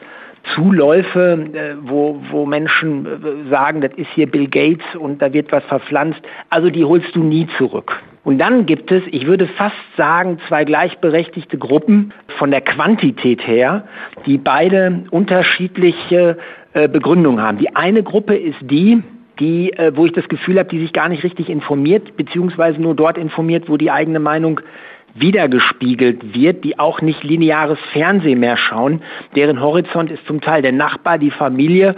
Zuläufe, 0.56 1.50
äh, 1.54 1.76
wo, 1.82 2.22
wo 2.30 2.46
Menschen 2.46 3.06
äh, 3.06 3.50
sagen, 3.50 3.82
das 3.82 3.92
ist 3.98 4.10
hier 4.14 4.30
Bill 4.30 4.48
Gates 4.48 4.86
und 4.98 5.22
da 5.22 5.34
wird 5.34 5.52
was 5.52 5.64
verpflanzt. 5.66 6.22
Also 6.50 6.70
die 6.70 6.86
holst 6.86 7.14
du 7.16 7.24
nie 7.24 7.48
zurück. 7.58 8.02
Und 8.28 8.40
dann 8.40 8.66
gibt 8.66 8.92
es, 8.92 9.02
ich 9.10 9.26
würde 9.26 9.48
fast 9.48 9.78
sagen, 9.96 10.38
zwei 10.50 10.66
gleichberechtigte 10.66 11.58
Gruppen 11.58 12.12
von 12.38 12.52
der 12.52 12.60
Quantität 12.60 13.48
her, 13.48 13.88
die 14.26 14.38
beide 14.38 15.06
unterschiedliche 15.12 16.38
äh, 16.74 16.90
Begründungen 16.90 17.42
haben. 17.42 17.58
Die 17.58 17.74
eine 17.74 18.04
Gruppe 18.04 18.36
ist 18.36 18.58
die, 18.60 19.02
die, 19.40 19.72
wo 19.94 20.06
ich 20.06 20.12
das 20.12 20.28
Gefühl 20.28 20.60
habe, 20.60 20.68
die 20.68 20.80
sich 20.80 20.92
gar 20.92 21.08
nicht 21.08 21.24
richtig 21.24 21.48
informiert, 21.48 22.18
beziehungsweise 22.18 22.82
nur 22.82 22.96
dort 22.96 23.18
informiert, 23.18 23.70
wo 23.70 23.78
die 23.78 23.92
eigene 23.92 24.20
Meinung 24.20 24.60
wiedergespiegelt 25.14 26.36
wird, 26.36 26.66
die 26.66 26.78
auch 26.80 27.00
nicht 27.00 27.24
lineares 27.24 27.80
Fernsehen 27.94 28.42
mehr 28.42 28.58
schauen. 28.58 29.04
Deren 29.38 29.62
Horizont 29.62 30.12
ist 30.12 30.28
zum 30.28 30.42
Teil 30.42 30.62
der 30.62 30.74
Nachbar, 30.74 31.18
die 31.18 31.32
Familie 31.32 31.96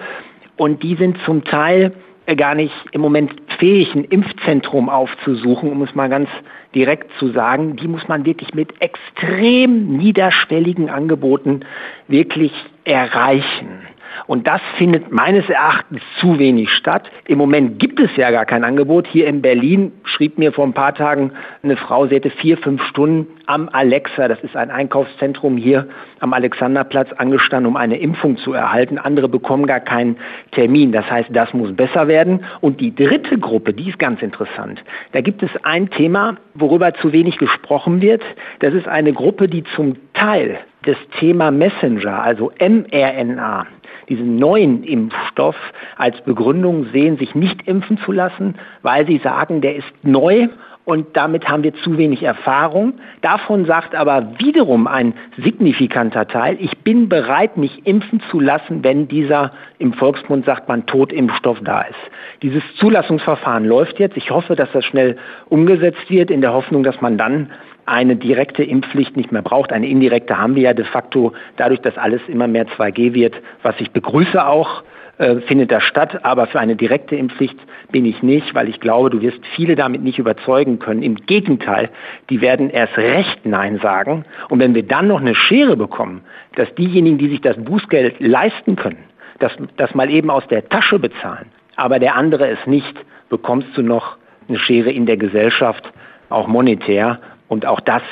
und 0.57 0.83
die 0.83 0.93
sind 0.93 1.17
zum 1.25 1.43
Teil 1.43 1.85
äh, 1.85 2.08
gar 2.35 2.55
nicht 2.55 2.73
im 2.91 3.01
Moment 3.01 3.33
fähig, 3.59 3.93
ein 3.93 4.03
Impfzentrum 4.05 4.89
aufzusuchen, 4.89 5.71
um 5.71 5.81
es 5.81 5.95
mal 5.95 6.09
ganz 6.09 6.29
direkt 6.75 7.11
zu 7.19 7.29
sagen. 7.29 7.75
Die 7.75 7.87
muss 7.87 8.07
man 8.07 8.25
wirklich 8.25 8.53
mit 8.53 8.81
extrem 8.81 9.97
niederschwelligen 9.97 10.89
Angeboten 10.89 11.61
wirklich 12.07 12.53
erreichen. 12.83 13.88
Und 14.27 14.47
das 14.47 14.61
findet 14.77 15.11
meines 15.11 15.49
Erachtens 15.49 16.01
zu 16.19 16.39
wenig 16.39 16.69
statt. 16.71 17.09
Im 17.25 17.37
Moment 17.37 17.79
gibt 17.79 17.99
es 17.99 18.15
ja 18.15 18.31
gar 18.31 18.45
kein 18.45 18.63
Angebot. 18.63 19.07
Hier 19.07 19.27
in 19.27 19.41
Berlin 19.41 19.91
schrieb 20.03 20.37
mir 20.37 20.51
vor 20.51 20.65
ein 20.65 20.73
paar 20.73 20.93
Tagen 20.93 21.31
eine 21.63 21.77
Frau, 21.77 22.07
sie 22.07 22.15
hätte 22.15 22.29
vier, 22.29 22.57
fünf 22.57 22.83
Stunden 22.85 23.27
am 23.45 23.69
Alexa, 23.69 24.27
das 24.27 24.39
ist 24.41 24.55
ein 24.55 24.69
Einkaufszentrum 24.69 25.57
hier 25.57 25.87
am 26.19 26.33
Alexanderplatz, 26.33 27.11
angestanden, 27.13 27.67
um 27.67 27.77
eine 27.77 27.97
Impfung 27.97 28.37
zu 28.37 28.53
erhalten. 28.53 28.97
Andere 28.97 29.27
bekommen 29.27 29.65
gar 29.65 29.79
keinen 29.79 30.17
Termin. 30.51 30.91
Das 30.91 31.09
heißt, 31.09 31.29
das 31.31 31.53
muss 31.53 31.75
besser 31.75 32.07
werden. 32.07 32.45
Und 32.61 32.79
die 32.79 32.93
dritte 32.93 33.39
Gruppe, 33.39 33.73
die 33.73 33.89
ist 33.89 33.99
ganz 33.99 34.21
interessant. 34.21 34.83
Da 35.13 35.21
gibt 35.21 35.41
es 35.41 35.49
ein 35.63 35.89
Thema, 35.89 36.37
worüber 36.53 36.93
zu 36.93 37.11
wenig 37.11 37.37
gesprochen 37.37 38.01
wird. 38.01 38.21
Das 38.59 38.73
ist 38.73 38.87
eine 38.87 39.13
Gruppe, 39.13 39.47
die 39.47 39.63
zum 39.75 39.95
Teil 40.13 40.59
das 40.83 40.97
Thema 41.19 41.51
Messenger, 41.51 42.23
also 42.23 42.51
mRNA, 42.59 43.67
diesen 44.09 44.37
neuen 44.37 44.83
Impfstoff 44.83 45.55
als 45.95 46.19
Begründung 46.21 46.87
sehen, 46.91 47.17
sich 47.17 47.35
nicht 47.35 47.67
impfen 47.67 47.97
zu 47.99 48.11
lassen, 48.11 48.55
weil 48.81 49.07
sie 49.07 49.19
sagen, 49.19 49.61
der 49.61 49.75
ist 49.75 49.91
neu 50.03 50.49
und 50.89 51.15
damit 51.15 51.47
haben 51.47 51.61
wir 51.61 51.75
zu 51.75 51.99
wenig 51.99 52.23
Erfahrung. 52.23 52.93
Davon 53.21 53.65
sagt 53.65 53.93
aber 53.93 54.39
wiederum 54.39 54.87
ein 54.87 55.13
signifikanter 55.37 56.27
Teil, 56.27 56.57
ich 56.59 56.79
bin 56.79 57.09
bereit, 57.09 57.57
mich 57.57 57.85
impfen 57.85 58.21
zu 58.31 58.39
lassen, 58.39 58.83
wenn 58.83 59.07
dieser, 59.07 59.51
im 59.77 59.93
Volksmund 59.93 60.45
sagt 60.45 60.67
man, 60.67 60.87
Totimpfstoff 60.87 61.59
da 61.63 61.81
ist. 61.81 61.99
Dieses 62.41 62.63
Zulassungsverfahren 62.77 63.65
läuft 63.65 63.99
jetzt. 63.99 64.17
Ich 64.17 64.31
hoffe, 64.31 64.55
dass 64.55 64.71
das 64.71 64.83
schnell 64.83 65.17
umgesetzt 65.49 66.09
wird, 66.09 66.31
in 66.31 66.41
der 66.41 66.53
Hoffnung, 66.53 66.81
dass 66.81 66.99
man 67.01 67.19
dann 67.19 67.51
eine 67.89 68.15
direkte 68.15 68.63
Impfpflicht 68.63 69.17
nicht 69.17 69.31
mehr 69.31 69.41
braucht. 69.41 69.73
Eine 69.73 69.87
indirekte 69.87 70.37
haben 70.37 70.55
wir 70.55 70.63
ja 70.63 70.73
de 70.73 70.85
facto 70.85 71.33
dadurch, 71.57 71.81
dass 71.81 71.97
alles 71.97 72.21
immer 72.27 72.47
mehr 72.47 72.67
2G 72.67 73.13
wird, 73.13 73.35
was 73.63 73.75
ich 73.79 73.91
begrüße 73.91 74.45
auch, 74.45 74.83
äh, 75.17 75.37
findet 75.41 75.71
das 75.71 75.83
statt. 75.83 76.23
Aber 76.23 76.47
für 76.47 76.59
eine 76.59 76.75
direkte 76.75 77.15
Impfpflicht 77.15 77.57
bin 77.91 78.05
ich 78.05 78.21
nicht, 78.21 78.53
weil 78.53 78.69
ich 78.69 78.79
glaube, 78.79 79.09
du 79.09 79.21
wirst 79.21 79.39
viele 79.55 79.75
damit 79.75 80.03
nicht 80.03 80.19
überzeugen 80.19 80.79
können. 80.79 81.01
Im 81.01 81.15
Gegenteil, 81.15 81.89
die 82.29 82.41
werden 82.41 82.69
erst 82.69 82.97
recht 82.97 83.45
Nein 83.45 83.79
sagen. 83.81 84.23
Und 84.49 84.59
wenn 84.59 84.75
wir 84.75 84.83
dann 84.83 85.07
noch 85.07 85.19
eine 85.19 85.35
Schere 85.35 85.75
bekommen, 85.75 86.21
dass 86.55 86.73
diejenigen, 86.75 87.17
die 87.17 87.29
sich 87.29 87.41
das 87.41 87.57
Bußgeld 87.57 88.19
leisten 88.19 88.75
können, 88.75 89.03
das, 89.39 89.51
das 89.77 89.95
mal 89.95 90.09
eben 90.09 90.29
aus 90.29 90.47
der 90.47 90.67
Tasche 90.69 90.99
bezahlen, 90.99 91.47
aber 91.75 91.97
der 91.99 92.15
andere 92.15 92.49
es 92.49 92.65
nicht, 92.67 92.93
bekommst 93.29 93.69
du 93.75 93.81
noch 93.81 94.17
eine 94.47 94.59
Schere 94.59 94.91
in 94.91 95.05
der 95.05 95.17
Gesellschaft, 95.17 95.91
auch 96.29 96.47
monetär. 96.47 97.19
Und 97.49 97.65
auch 97.65 97.81
das 97.81 98.03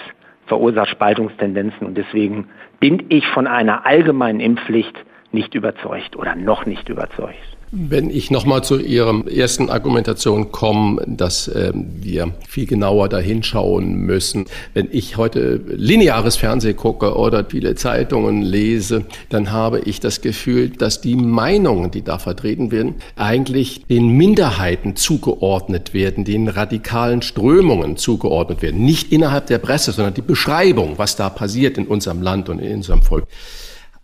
verursacht 0.47 0.89
Spaltungstendenzen. 0.89 1.87
Und 1.87 1.97
deswegen 1.97 2.49
bin 2.79 3.05
ich 3.09 3.25
von 3.27 3.47
einer 3.47 3.85
allgemeinen 3.85 4.41
Impfpflicht 4.41 5.05
nicht 5.31 5.55
überzeugt 5.55 6.15
oder 6.15 6.35
noch 6.35 6.65
nicht 6.65 6.89
überzeugt. 6.89 7.56
Wenn 7.71 8.09
ich 8.09 8.31
nochmal 8.31 8.63
zu 8.63 8.79
Ihrem 8.79 9.27
ersten 9.27 9.69
Argumentation 9.69 10.53
komme, 10.53 11.03
dass 11.05 11.49
äh, 11.49 11.73
wir 11.73 12.33
viel 12.47 12.65
genauer 12.65 13.09
dahin 13.09 13.43
schauen 13.43 13.93
müssen. 13.93 14.45
Wenn 14.73 14.87
ich 14.89 15.17
heute 15.17 15.59
lineares 15.67 16.37
Fernsehen 16.37 16.77
gucke 16.77 17.17
oder 17.17 17.43
viele 17.43 17.75
Zeitungen 17.75 18.41
lese, 18.41 19.03
dann 19.27 19.51
habe 19.51 19.81
ich 19.81 19.99
das 19.99 20.21
Gefühl, 20.21 20.69
dass 20.69 21.01
die 21.01 21.15
Meinungen, 21.15 21.91
die 21.91 22.03
da 22.03 22.19
vertreten 22.19 22.71
werden, 22.71 22.95
eigentlich 23.17 23.85
den 23.87 24.09
Minderheiten 24.15 24.95
zugeordnet 24.95 25.93
werden, 25.93 26.23
den 26.23 26.47
radikalen 26.47 27.21
Strömungen 27.21 27.97
zugeordnet 27.97 28.61
werden. 28.61 28.85
Nicht 28.85 29.11
innerhalb 29.11 29.47
der 29.47 29.57
Presse, 29.57 29.91
sondern 29.91 30.13
die 30.13 30.21
Beschreibung, 30.21 30.93
was 30.97 31.17
da 31.17 31.29
passiert 31.29 31.77
in 31.77 31.87
unserem 31.87 32.21
Land 32.21 32.47
und 32.47 32.59
in 32.59 32.75
unserem 32.77 33.01
Volk 33.01 33.27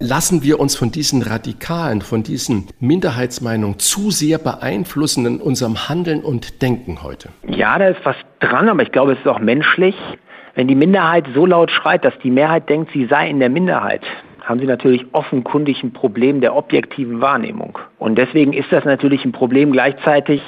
lassen 0.04 0.44
wir 0.44 0.60
uns 0.60 0.76
von 0.76 0.92
diesen 0.92 1.22
Radikalen, 1.22 2.02
von 2.02 2.24
diesen 2.24 2.68
Minderheitsmeinungen 2.80 3.80
zu 3.80 4.12
sehr 4.12 4.38
beeinflussen 4.38 5.26
in 5.26 5.40
unserem 5.40 5.88
Handeln 5.88 6.22
und 6.22 6.62
Denken 6.62 7.04
heute? 7.04 7.30
Ja, 7.48 7.80
da 7.80 7.88
ist 7.88 8.02
was 8.04 8.18
dran, 8.42 8.68
aber 8.68 8.84
ich 8.84 8.92
glaube, 8.92 9.14
es 9.14 9.20
ist 9.20 9.28
auch 9.28 9.40
menschlich. 9.40 9.96
Wenn 10.56 10.68
die 10.68 10.76
Minderheit 10.76 11.26
so 11.34 11.46
laut 11.46 11.72
schreit, 11.72 12.04
dass 12.04 12.14
die 12.22 12.30
Mehrheit 12.30 12.70
denkt, 12.70 12.92
sie 12.92 13.06
sei 13.06 13.30
in 13.30 13.40
der 13.40 13.50
Minderheit, 13.50 14.02
haben 14.42 14.60
sie 14.60 14.66
natürlich 14.66 15.06
offenkundig 15.14 15.82
ein 15.84 15.94
Problem 15.94 16.42
der 16.42 16.56
objektiven 16.56 17.22
Wahrnehmung. 17.22 17.80
Und 17.98 18.18
deswegen 18.18 18.52
ist 18.52 18.72
das 18.72 18.84
natürlich 18.84 19.24
ein 19.24 19.32
Problem. 19.32 19.72
Gleichzeitig 19.72 20.42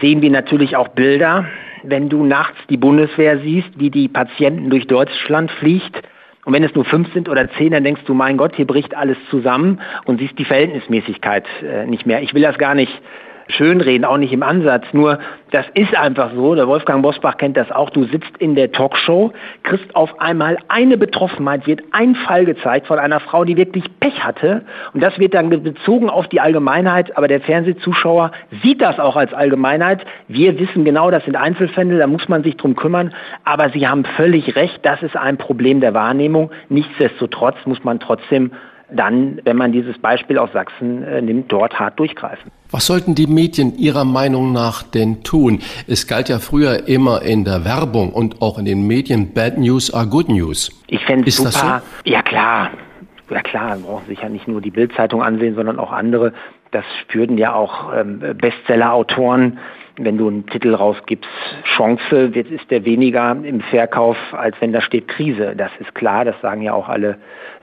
sehen 0.00 0.22
wir 0.22 0.30
natürlich 0.30 0.76
auch 0.76 0.88
Bilder, 0.88 1.46
wenn 1.84 2.08
du 2.08 2.24
nachts 2.24 2.58
die 2.68 2.76
Bundeswehr 2.76 3.38
siehst, 3.38 3.70
wie 3.76 3.90
die 3.90 4.08
Patienten 4.08 4.70
durch 4.70 4.88
Deutschland 4.88 5.52
fliegt 5.52 6.02
und 6.44 6.52
wenn 6.52 6.64
es 6.64 6.74
nur 6.74 6.84
fünf 6.84 7.12
sind 7.12 7.28
oder 7.28 7.48
zehn, 7.52 7.70
dann 7.70 7.84
denkst 7.84 8.02
du, 8.06 8.14
mein 8.14 8.36
Gott, 8.36 8.56
hier 8.56 8.66
bricht 8.66 8.96
alles 8.96 9.16
zusammen 9.30 9.80
und 10.06 10.18
siehst 10.18 10.38
die 10.38 10.44
Verhältnismäßigkeit 10.44 11.46
äh, 11.62 11.86
nicht 11.86 12.04
mehr. 12.04 12.22
Ich 12.22 12.34
will 12.34 12.42
das 12.42 12.58
gar 12.58 12.74
nicht 12.74 12.92
schönreden, 13.48 14.04
auch 14.04 14.16
nicht 14.16 14.32
im 14.32 14.42
Ansatz. 14.42 14.84
Nur 14.92 15.18
das 15.50 15.66
ist 15.74 15.94
einfach 15.94 16.30
so, 16.34 16.54
der 16.54 16.66
Wolfgang 16.66 17.02
Bosbach 17.02 17.36
kennt 17.36 17.56
das 17.56 17.70
auch, 17.70 17.90
du 17.90 18.04
sitzt 18.04 18.36
in 18.38 18.54
der 18.54 18.72
Talkshow, 18.72 19.32
kriegst 19.62 19.94
auf 19.94 20.20
einmal 20.20 20.56
eine 20.68 20.96
Betroffenheit, 20.96 21.66
wird 21.66 21.82
ein 21.92 22.14
Fall 22.14 22.44
gezeigt 22.44 22.86
von 22.86 22.98
einer 22.98 23.20
Frau, 23.20 23.44
die 23.44 23.56
wirklich 23.56 23.84
Pech 24.00 24.24
hatte 24.24 24.62
und 24.94 25.02
das 25.02 25.18
wird 25.18 25.34
dann 25.34 25.50
bezogen 25.50 26.08
auf 26.08 26.28
die 26.28 26.40
Allgemeinheit, 26.40 27.16
aber 27.16 27.28
der 27.28 27.40
Fernsehzuschauer 27.40 28.32
sieht 28.62 28.80
das 28.80 28.98
auch 28.98 29.16
als 29.16 29.34
Allgemeinheit. 29.34 30.04
Wir 30.28 30.58
wissen 30.58 30.84
genau, 30.84 31.10
das 31.10 31.24
sind 31.24 31.36
Einzelfälle, 31.36 31.98
da 31.98 32.06
muss 32.06 32.28
man 32.28 32.42
sich 32.42 32.56
drum 32.56 32.74
kümmern, 32.74 33.12
aber 33.44 33.70
Sie 33.70 33.86
haben 33.86 34.04
völlig 34.16 34.56
recht, 34.56 34.80
das 34.82 35.02
ist 35.02 35.16
ein 35.16 35.36
Problem 35.36 35.80
der 35.80 35.94
Wahrnehmung. 35.94 36.50
Nichtsdestotrotz 36.68 37.56
muss 37.66 37.84
man 37.84 38.00
trotzdem 38.00 38.52
dann, 38.94 39.40
wenn 39.44 39.56
man 39.56 39.72
dieses 39.72 39.98
Beispiel 39.98 40.38
aus 40.38 40.52
Sachsen 40.52 41.02
äh, 41.02 41.22
nimmt, 41.22 41.50
dort 41.50 41.78
hart 41.78 41.98
durchgreifen. 41.98 42.50
Was 42.70 42.86
sollten 42.86 43.14
die 43.14 43.26
Medien 43.26 43.76
Ihrer 43.76 44.04
Meinung 44.04 44.52
nach 44.52 44.82
denn 44.82 45.22
tun? 45.22 45.60
Es 45.86 46.06
galt 46.06 46.28
ja 46.28 46.38
früher 46.38 46.88
immer 46.88 47.22
in 47.22 47.44
der 47.44 47.64
Werbung 47.64 48.12
und 48.12 48.40
auch 48.40 48.58
in 48.58 48.64
den 48.64 48.86
Medien, 48.86 49.34
Bad 49.34 49.58
News 49.58 49.92
are 49.92 50.06
Good 50.06 50.28
News. 50.28 50.70
Ich 50.86 51.04
fände 51.04 51.28
es 51.28 51.36
super. 51.36 51.82
So? 52.04 52.10
Ja 52.10 52.22
klar. 52.22 52.70
Ja 53.30 53.40
klar, 53.40 53.70
man 53.70 53.82
braucht 53.82 54.06
sich 54.08 54.20
ja 54.20 54.28
nicht 54.28 54.46
nur 54.46 54.60
die 54.60 54.70
Bildzeitung 54.70 55.22
ansehen, 55.22 55.54
sondern 55.54 55.78
auch 55.78 55.92
andere. 55.92 56.32
Das 56.70 56.84
spürten 57.02 57.38
ja 57.38 57.54
auch 57.54 57.92
ähm, 57.94 58.20
Bestseller-Autoren 58.38 59.58
wenn 59.96 60.16
du 60.18 60.28
einen 60.28 60.46
Titel 60.46 60.74
rausgibst, 60.74 61.28
Chance, 61.76 62.30
jetzt 62.34 62.50
ist 62.50 62.70
der 62.70 62.84
weniger 62.84 63.36
im 63.42 63.60
Verkauf, 63.60 64.16
als 64.32 64.56
wenn 64.60 64.72
da 64.72 64.80
steht 64.80 65.08
Krise. 65.08 65.54
Das 65.56 65.70
ist 65.80 65.94
klar, 65.94 66.24
das 66.24 66.40
sagen 66.40 66.62
ja 66.62 66.72
auch 66.72 66.88
alle 66.88 67.18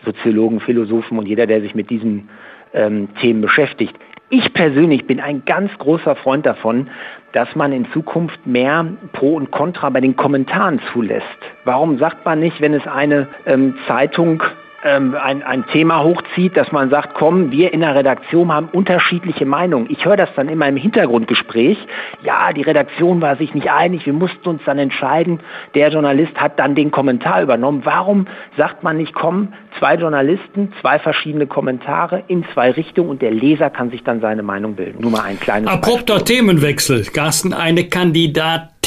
Soziologen, 0.05 0.59
Philosophen 0.59 1.17
und 1.17 1.27
jeder, 1.27 1.47
der 1.47 1.61
sich 1.61 1.75
mit 1.75 1.89
diesen 1.89 2.29
ähm, 2.73 3.09
Themen 3.19 3.41
beschäftigt. 3.41 3.95
Ich 4.31 4.53
persönlich 4.53 5.07
bin 5.07 5.19
ein 5.19 5.43
ganz 5.45 5.75
großer 5.79 6.15
Freund 6.15 6.45
davon, 6.45 6.87
dass 7.31 7.55
man 7.55 7.71
in 7.71 7.91
Zukunft 7.91 8.45
mehr 8.45 8.85
Pro 9.13 9.35
und 9.35 9.49
Contra 9.49 9.89
bei 9.89 10.01
den 10.01 10.15
Kommentaren 10.15 10.79
zulässt. 10.93 11.25
Warum 11.65 11.97
sagt 11.97 12.25
man 12.25 12.39
nicht, 12.39 12.61
wenn 12.61 12.75
es 12.75 12.85
eine 12.85 13.27
ähm, 13.47 13.75
Zeitung 13.87 14.43
ähm, 14.83 15.15
ein, 15.15 15.43
ein 15.43 15.65
Thema 15.67 16.03
hochzieht, 16.03 16.55
dass 16.55 16.71
man 16.71 16.89
sagt, 16.89 17.13
komm, 17.13 17.51
wir 17.51 17.73
in 17.73 17.81
der 17.81 17.95
Redaktion 17.95 18.51
haben 18.51 18.69
unterschiedliche 18.69 19.45
Meinungen. 19.45 19.87
Ich 19.89 20.05
höre 20.05 20.17
das 20.17 20.29
dann 20.35 20.49
immer 20.49 20.67
im 20.67 20.77
Hintergrundgespräch. 20.77 21.77
Ja, 22.23 22.53
die 22.53 22.61
Redaktion 22.61 23.21
war 23.21 23.35
sich 23.35 23.53
nicht 23.53 23.69
einig, 23.69 24.05
wir 24.05 24.13
mussten 24.13 24.47
uns 24.47 24.61
dann 24.65 24.79
entscheiden. 24.79 25.39
Der 25.75 25.89
Journalist 25.89 26.35
hat 26.35 26.59
dann 26.59 26.75
den 26.75 26.91
Kommentar 26.91 27.41
übernommen. 27.41 27.81
Warum 27.83 28.27
sagt 28.57 28.83
man 28.83 28.97
nicht, 28.97 29.13
komm, 29.13 29.53
zwei 29.77 29.95
Journalisten, 29.95 30.73
zwei 30.81 30.99
verschiedene 30.99 31.47
Kommentare 31.47 32.23
in 32.27 32.45
zwei 32.53 32.71
Richtungen 32.71 33.09
und 33.09 33.21
der 33.21 33.31
Leser 33.31 33.69
kann 33.69 33.89
sich 33.91 34.03
dann 34.03 34.21
seine 34.21 34.43
Meinung 34.43 34.75
bilden. 34.75 35.01
Nur 35.01 35.11
mal 35.11 35.23
ein 35.23 35.39
kleines 35.39 35.69
Abrupter 35.69 36.15
Beispiel. 36.15 36.37
Themenwechsel. 36.37 37.03
Carsten, 37.13 37.53
eine 37.53 37.85
Kandidatin 37.85 38.78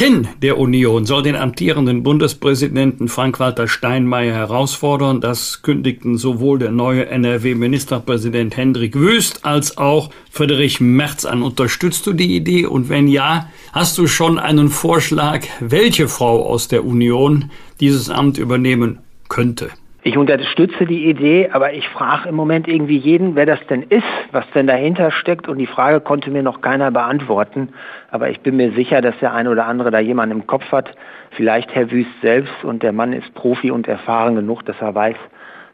der 0.43 0.59
Union 0.59 1.07
soll 1.07 1.23
den 1.23 1.37
amtierenden 1.37 2.03
Bundespräsidenten 2.03 3.09
Frank-Walter 3.09 3.69
Steinmeier 3.69 4.35
herausfordern. 4.35 5.21
Das 5.21 5.63
kündigten 5.63 6.19
sowohl 6.19 6.59
der 6.59 6.73
neue 6.73 7.07
NRW-Ministerpräsident 7.07 8.57
Hendrik 8.57 8.97
Wüst 8.97 9.45
als 9.45 9.79
auch 9.79 10.11
Friedrich 10.31 10.81
Merz 10.81 11.25
an. 11.25 11.43
Unterstützt 11.43 12.05
du 12.07 12.15
die 12.15 12.35
Idee? 12.35 12.67
Und 12.67 12.89
wenn 12.89 13.07
ja, 13.07 13.49
hast 13.73 13.97
du 13.97 14.09
schon 14.09 14.41
einen 14.41 14.71
Vorschlag, 14.71 15.47
welche 15.61 16.09
Frau 16.09 16.47
aus 16.47 16.67
der 16.67 16.85
Union 16.85 17.51
dieses 17.79 18.11
Amt 18.11 18.39
übernehmen 18.39 18.99
könnte? 19.29 19.71
Ich 20.05 20.17
unterstütze 20.17 20.85
die 20.85 21.09
Idee, 21.09 21.51
aber 21.53 21.75
ich 21.75 21.89
frage 21.89 22.29
im 22.29 22.35
Moment 22.35 22.67
irgendwie 22.67 22.97
jeden, 22.97 23.37
wer 23.37 23.47
das 23.47 23.65
denn 23.69 23.83
ist, 23.83 24.03
was 24.33 24.45
denn 24.53 24.67
dahinter 24.67 25.13
steckt. 25.13 25.47
Und 25.47 25.59
die 25.59 25.67
Frage 25.67 26.01
konnte 26.01 26.33
mir 26.33 26.43
noch 26.43 26.61
keiner 26.61 26.91
beantworten. 26.91 27.69
Aber 28.11 28.29
ich 28.29 28.41
bin 28.41 28.57
mir 28.57 28.73
sicher, 28.73 29.01
dass 29.01 29.17
der 29.21 29.33
eine 29.33 29.49
oder 29.49 29.67
andere 29.67 29.93
da 29.93 30.01
jemanden 30.01 30.41
im 30.41 30.47
Kopf 30.49 30.73
hat. 30.73 30.97
Vielleicht 31.31 31.73
Herr 31.77 31.93
Wüst 31.93 32.11
selbst 32.21 32.65
und 32.65 32.83
der 32.83 32.93
Mann 32.93 33.13
ist 33.13 33.33
Profi 33.35 33.71
und 33.71 33.87
erfahren 33.87 34.35
genug, 34.35 34.65
dass 34.65 34.81
er 34.81 34.93
weiß, 34.93 35.17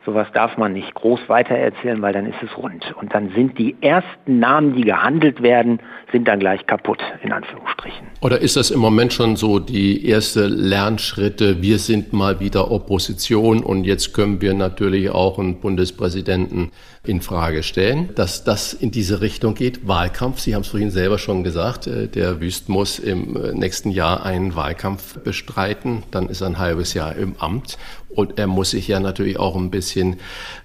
Sowas 0.07 0.27
darf 0.33 0.57
man 0.57 0.73
nicht 0.73 0.95
groß 0.95 1.21
weitererzählen, 1.29 2.01
weil 2.01 2.13
dann 2.13 2.27
ist 2.27 2.43
es 2.43 2.57
rund. 2.57 2.95
Und 3.01 3.13
dann 3.15 3.31
sind 3.35 3.59
die 3.59 3.77
ersten 3.81 4.39
Namen, 4.39 4.75
die 4.75 4.83
gehandelt 4.83 5.43
werden, 5.43 5.81
sind 6.13 6.27
dann 6.27 6.39
gleich 6.39 6.67
kaputt, 6.67 7.01
in 7.23 7.33
Anführungsstrichen. 7.33 8.07
Oder 8.23 8.41
ist 8.41 8.57
das 8.57 8.71
im 8.71 8.81
Moment 8.81 9.13
schon 9.13 9.37
so 9.37 9.59
die 9.59 10.07
erste 10.07 10.47
Lernschritte? 10.47 11.61
Wir 11.61 11.79
sind 11.79 12.13
mal 12.13 12.41
wieder 12.41 12.71
Opposition 12.71 13.63
und 13.63 13.85
jetzt 13.85 14.15
können 14.15 14.41
wir 14.41 14.55
natürlich 14.55 15.11
auch 15.11 15.39
einen 15.39 15.61
Bundespräsidenten 15.61 16.71
in 17.09 17.23
Frage 17.23 17.63
stellen, 17.63 18.11
dass 18.15 18.45
das 18.45 18.75
in 18.75 18.91
diese 18.91 19.21
Richtung 19.21 19.55
geht. 19.55 19.89
Wahlkampf, 19.89 20.41
Sie 20.41 20.55
haben 20.55 20.61
es 20.63 20.69
vorhin 20.69 20.91
selber 20.91 21.19
schon 21.19 21.43
gesagt, 21.43 21.87
äh, 21.87 22.07
der 22.07 22.41
Wüst 22.41 22.69
muss 22.69 22.99
im 22.99 23.35
äh, 23.37 23.55
nächsten 23.55 23.91
Jahr 23.91 24.25
einen 24.25 24.55
Wahlkampf 24.55 25.19
bestreiten, 25.21 26.03
dann 26.11 26.29
ist 26.29 26.43
er 26.43 26.49
ein 26.49 26.59
halbes 26.59 26.93
Jahr 26.95 27.17
im 27.17 27.37
Amt 27.39 27.79
und 28.11 28.39
er 28.39 28.47
muss 28.47 28.71
sich 28.71 28.89
ja 28.89 29.01
natürlich 29.01 29.39
auch 29.39 29.57
ein 29.57 29.71
bisschen 29.71 30.19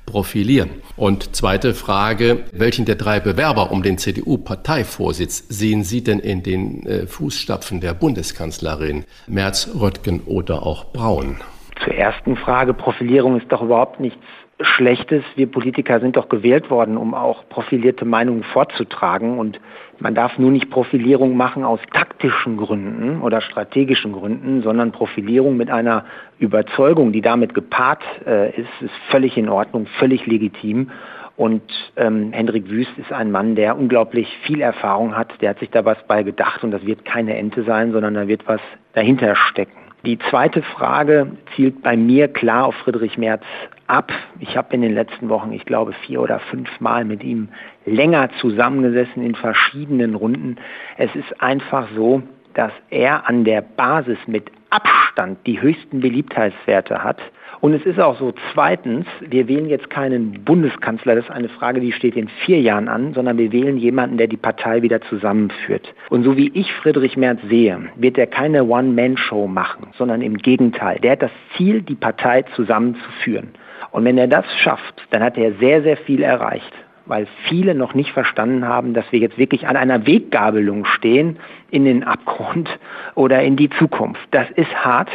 profilieren. 0.05 0.69
Und 0.97 1.35
zweite 1.35 1.73
Frage, 1.73 2.43
welchen 2.51 2.85
der 2.85 2.95
drei 2.95 3.19
Bewerber 3.19 3.71
um 3.71 3.81
den 3.81 3.97
CDU-Parteivorsitz 3.97 5.45
sehen 5.47 5.83
Sie 5.83 6.03
denn 6.03 6.19
in 6.19 6.43
den 6.43 6.85
äh, 6.85 7.07
Fußstapfen 7.07 7.79
der 7.79 7.93
Bundeskanzlerin 7.93 9.05
Merz, 9.27 9.69
Röttgen 9.79 10.21
oder 10.25 10.63
auch 10.63 10.91
Braun? 10.91 11.37
Zur 11.83 11.95
ersten 11.95 12.35
Frage, 12.35 12.73
Profilierung 12.73 13.39
ist 13.39 13.51
doch 13.51 13.61
überhaupt 13.61 13.99
nichts 13.99 14.21
Schlechtes. 14.63 15.23
Wir 15.35 15.47
Politiker 15.47 15.99
sind 15.99 16.15
doch 16.15 16.29
gewählt 16.29 16.69
worden, 16.69 16.97
um 16.97 17.13
auch 17.13 17.47
profilierte 17.49 18.05
Meinungen 18.05 18.43
vorzutragen. 18.43 19.37
Und 19.37 19.59
man 19.99 20.15
darf 20.15 20.37
nur 20.37 20.51
nicht 20.51 20.69
Profilierung 20.69 21.37
machen 21.37 21.63
aus 21.63 21.79
taktischen 21.93 22.57
Gründen 22.57 23.21
oder 23.21 23.41
strategischen 23.41 24.13
Gründen, 24.13 24.61
sondern 24.61 24.91
Profilierung 24.91 25.57
mit 25.57 25.69
einer 25.69 26.05
Überzeugung, 26.39 27.11
die 27.11 27.21
damit 27.21 27.53
gepaart 27.53 28.03
äh, 28.25 28.49
ist, 28.49 28.81
ist 28.81 28.93
völlig 29.09 29.37
in 29.37 29.49
Ordnung, 29.49 29.87
völlig 29.99 30.25
legitim. 30.25 30.89
Und 31.35 31.63
ähm, 31.95 32.31
Hendrik 32.31 32.69
Wüst 32.69 32.91
ist 32.97 33.11
ein 33.11 33.31
Mann, 33.31 33.55
der 33.55 33.77
unglaublich 33.77 34.27
viel 34.43 34.61
Erfahrung 34.61 35.17
hat. 35.17 35.41
Der 35.41 35.51
hat 35.51 35.59
sich 35.59 35.71
da 35.71 35.83
was 35.83 35.97
bei 36.07 36.21
gedacht 36.23 36.63
und 36.63 36.71
das 36.71 36.85
wird 36.85 37.05
keine 37.05 37.35
Ente 37.35 37.63
sein, 37.63 37.91
sondern 37.91 38.13
da 38.13 38.27
wird 38.27 38.47
was 38.47 38.61
dahinter 38.93 39.35
stecken. 39.35 39.83
Die 40.05 40.19
zweite 40.29 40.61
Frage 40.61 41.31
zielt 41.55 41.81
bei 41.81 41.95
mir 41.95 42.27
klar 42.27 42.65
auf 42.65 42.75
Friedrich 42.75 43.17
Merz 43.17 43.43
ab. 43.87 44.11
Ich 44.39 44.57
habe 44.57 44.73
in 44.73 44.81
den 44.81 44.93
letzten 44.93 45.29
Wochen, 45.29 45.51
ich 45.51 45.65
glaube, 45.65 45.93
vier 46.05 46.21
oder 46.21 46.39
fünf 46.39 46.69
Mal 46.79 47.05
mit 47.05 47.23
ihm 47.23 47.49
länger 47.85 48.29
zusammengesessen 48.39 49.23
in 49.23 49.35
verschiedenen 49.35 50.15
Runden. 50.15 50.57
Es 50.97 51.13
ist 51.15 51.41
einfach 51.41 51.87
so, 51.95 52.23
dass 52.53 52.71
er 52.89 53.27
an 53.27 53.43
der 53.43 53.61
Basis 53.61 54.17
mit 54.27 54.51
Abstand 54.69 55.39
die 55.45 55.61
höchsten 55.61 56.01
Beliebtheitswerte 56.01 57.03
hat 57.03 57.19
und 57.63 57.73
es 57.73 57.85
ist 57.85 57.97
auch 57.97 58.19
so, 58.19 58.33
zweitens, 58.51 59.05
wir 59.21 59.47
wählen 59.47 59.69
jetzt 59.69 59.89
keinen 59.89 60.43
Bundeskanzler, 60.43 61.15
das 61.15 61.23
ist 61.23 61.31
eine 61.31 61.47
Frage, 61.47 61.79
die 61.79 61.93
steht 61.93 62.17
in 62.17 62.27
vier 62.27 62.59
Jahren 62.59 62.89
an, 62.89 63.13
sondern 63.13 63.37
wir 63.37 63.53
wählen 63.53 63.77
jemanden, 63.77 64.17
der 64.17 64.27
die 64.27 64.35
Partei 64.35 64.81
wieder 64.81 64.99
zusammenführt. 64.99 65.93
Und 66.09 66.23
so 66.23 66.35
wie 66.35 66.51
ich 66.53 66.73
Friedrich 66.73 67.15
Merz 67.15 67.39
sehe, 67.47 67.79
wird 67.95 68.17
er 68.17 68.27
keine 68.27 68.65
One-Man-Show 68.65 69.47
machen, 69.47 69.87
sondern 69.97 70.21
im 70.21 70.39
Gegenteil. 70.39 70.99
Der 70.99 71.13
hat 71.13 71.21
das 71.21 71.31
Ziel, 71.55 71.81
die 71.81 71.95
Partei 71.95 72.41
zusammenzuführen. 72.53 73.53
Und 73.91 74.05
wenn 74.05 74.17
er 74.17 74.27
das 74.27 74.45
schafft, 74.57 75.03
dann 75.11 75.23
hat 75.23 75.37
er 75.37 75.53
sehr, 75.53 75.83
sehr 75.83 75.97
viel 75.97 76.21
erreicht 76.21 76.73
weil 77.05 77.27
viele 77.47 77.75
noch 77.75 77.93
nicht 77.93 78.11
verstanden 78.11 78.67
haben, 78.67 78.93
dass 78.93 79.05
wir 79.11 79.19
jetzt 79.19 79.37
wirklich 79.37 79.67
an 79.67 79.75
einer 79.75 80.05
Weggabelung 80.05 80.85
stehen 80.85 81.37
in 81.69 81.85
den 81.85 82.03
Abgrund 82.03 82.69
oder 83.15 83.41
in 83.41 83.55
die 83.55 83.69
Zukunft. 83.69 84.21
Das 84.31 84.49
ist 84.51 84.73
hart, 84.73 85.09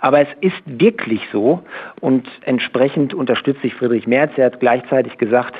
aber 0.00 0.20
es 0.20 0.28
ist 0.40 0.62
wirklich 0.66 1.22
so 1.32 1.62
und 2.00 2.28
entsprechend 2.42 3.14
unterstütze 3.14 3.66
ich 3.66 3.74
Friedrich 3.74 4.06
Merz. 4.06 4.32
Er 4.36 4.46
hat 4.46 4.60
gleichzeitig 4.60 5.18
gesagt, 5.18 5.54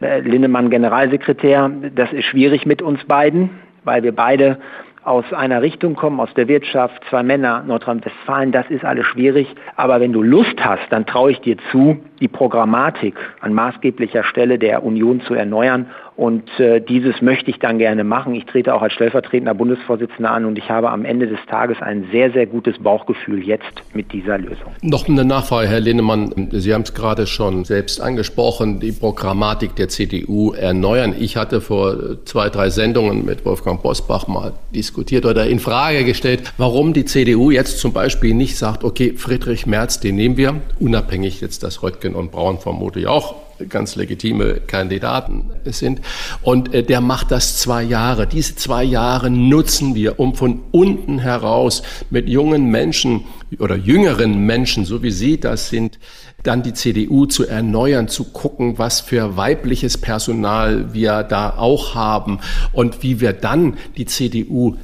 äh, 0.00 0.20
Linnemann 0.20 0.70
Generalsekretär, 0.70 1.70
das 1.94 2.12
ist 2.12 2.24
schwierig 2.24 2.66
mit 2.66 2.82
uns 2.82 3.04
beiden, 3.04 3.50
weil 3.84 4.02
wir 4.02 4.14
beide 4.14 4.58
aus 5.04 5.24
einer 5.32 5.62
Richtung 5.62 5.94
kommen, 5.94 6.20
aus 6.20 6.32
der 6.34 6.46
Wirtschaft, 6.48 7.02
zwei 7.08 7.22
Männer, 7.22 7.62
Nordrhein-Westfalen, 7.66 8.52
das 8.52 8.68
ist 8.68 8.84
alles 8.84 9.06
schwierig. 9.06 9.48
Aber 9.76 10.00
wenn 10.00 10.12
du 10.12 10.22
Lust 10.22 10.62
hast, 10.62 10.86
dann 10.90 11.06
traue 11.06 11.32
ich 11.32 11.40
dir 11.40 11.56
zu, 11.70 11.98
die 12.20 12.28
Programmatik 12.28 13.14
an 13.40 13.54
maßgeblicher 13.54 14.24
Stelle 14.24 14.58
der 14.58 14.84
Union 14.84 15.20
zu 15.22 15.34
erneuern 15.34 15.86
und 16.20 16.50
äh, 16.60 16.82
dieses 16.82 17.22
möchte 17.22 17.50
ich 17.50 17.60
dann 17.60 17.78
gerne 17.78 18.04
machen. 18.04 18.34
Ich 18.34 18.44
trete 18.44 18.74
auch 18.74 18.82
als 18.82 18.92
stellvertretender 18.92 19.54
Bundesvorsitzender 19.54 20.30
an 20.30 20.44
und 20.44 20.58
ich 20.58 20.68
habe 20.68 20.90
am 20.90 21.06
Ende 21.06 21.26
des 21.26 21.38
Tages 21.48 21.80
ein 21.80 22.08
sehr, 22.12 22.30
sehr 22.30 22.44
gutes 22.44 22.78
Bauchgefühl 22.78 23.42
jetzt 23.42 23.72
mit 23.94 24.12
dieser 24.12 24.36
Lösung. 24.36 24.74
Noch 24.82 25.08
eine 25.08 25.24
Nachfrage, 25.24 25.68
Herr 25.68 25.80
Linnemann. 25.80 26.48
Sie 26.50 26.74
haben 26.74 26.82
es 26.82 26.92
gerade 26.92 27.26
schon 27.26 27.64
selbst 27.64 28.02
angesprochen, 28.02 28.80
die 28.80 28.92
Programmatik 28.92 29.76
der 29.76 29.88
CDU 29.88 30.52
erneuern. 30.52 31.14
Ich 31.18 31.38
hatte 31.38 31.62
vor 31.62 32.22
zwei, 32.26 32.50
drei 32.50 32.68
Sendungen 32.68 33.24
mit 33.24 33.46
Wolfgang 33.46 33.82
Bosbach 33.82 34.28
mal 34.28 34.52
diskutiert 34.74 35.24
oder 35.24 35.46
in 35.46 35.58
Frage 35.58 36.04
gestellt, 36.04 36.52
warum 36.58 36.92
die 36.92 37.06
CDU 37.06 37.50
jetzt 37.50 37.78
zum 37.78 37.94
Beispiel 37.94 38.34
nicht 38.34 38.58
sagt, 38.58 38.84
okay, 38.84 39.14
Friedrich 39.16 39.64
Merz, 39.64 40.00
den 40.00 40.16
nehmen 40.16 40.36
wir, 40.36 40.56
unabhängig 40.80 41.40
jetzt, 41.40 41.62
dass 41.62 41.82
Röttgen 41.82 42.14
und 42.14 42.30
Braun 42.30 42.58
vermutlich 42.58 43.06
auch 43.06 43.36
ganz 43.68 43.96
legitime 43.96 44.60
Kandidaten 44.66 45.50
sind. 45.64 46.00
Und 46.42 46.74
äh, 46.74 46.82
der 46.82 47.00
macht 47.00 47.30
das 47.30 47.58
zwei 47.58 47.82
Jahre. 47.82 48.26
Diese 48.26 48.56
zwei 48.56 48.84
Jahre 48.84 49.30
nutzen 49.30 49.94
wir, 49.94 50.18
um 50.18 50.34
von 50.34 50.60
unten 50.70 51.18
heraus 51.18 51.82
mit 52.10 52.28
jungen 52.28 52.70
Menschen 52.70 53.24
oder 53.58 53.76
jüngeren 53.76 54.46
Menschen, 54.46 54.84
so 54.84 55.02
wie 55.02 55.10
Sie 55.10 55.38
das 55.38 55.68
sind, 55.68 55.98
dann 56.42 56.62
die 56.62 56.72
CDU 56.72 57.26
zu 57.26 57.46
erneuern, 57.46 58.08
zu 58.08 58.24
gucken, 58.24 58.78
was 58.78 59.00
für 59.00 59.36
weibliches 59.36 59.98
Personal 59.98 60.94
wir 60.94 61.22
da 61.22 61.50
auch 61.50 61.94
haben 61.94 62.40
und 62.72 63.02
wie 63.02 63.20
wir 63.20 63.32
dann 63.32 63.76
die 63.96 64.06
CDU 64.06 64.76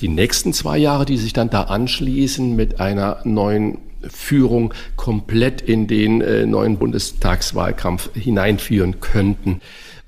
die 0.00 0.08
nächsten 0.08 0.52
zwei 0.52 0.76
Jahre, 0.78 1.04
die 1.04 1.16
sich 1.16 1.32
dann 1.32 1.50
da 1.50 1.62
anschließen, 1.62 2.56
mit 2.56 2.80
einer 2.80 3.18
neuen 3.24 3.78
Führung 4.10 4.74
komplett 4.96 5.62
in 5.62 5.86
den 5.86 6.20
äh, 6.20 6.46
neuen 6.46 6.78
Bundestagswahlkampf 6.78 8.10
hineinführen 8.14 9.00
könnten. 9.00 9.60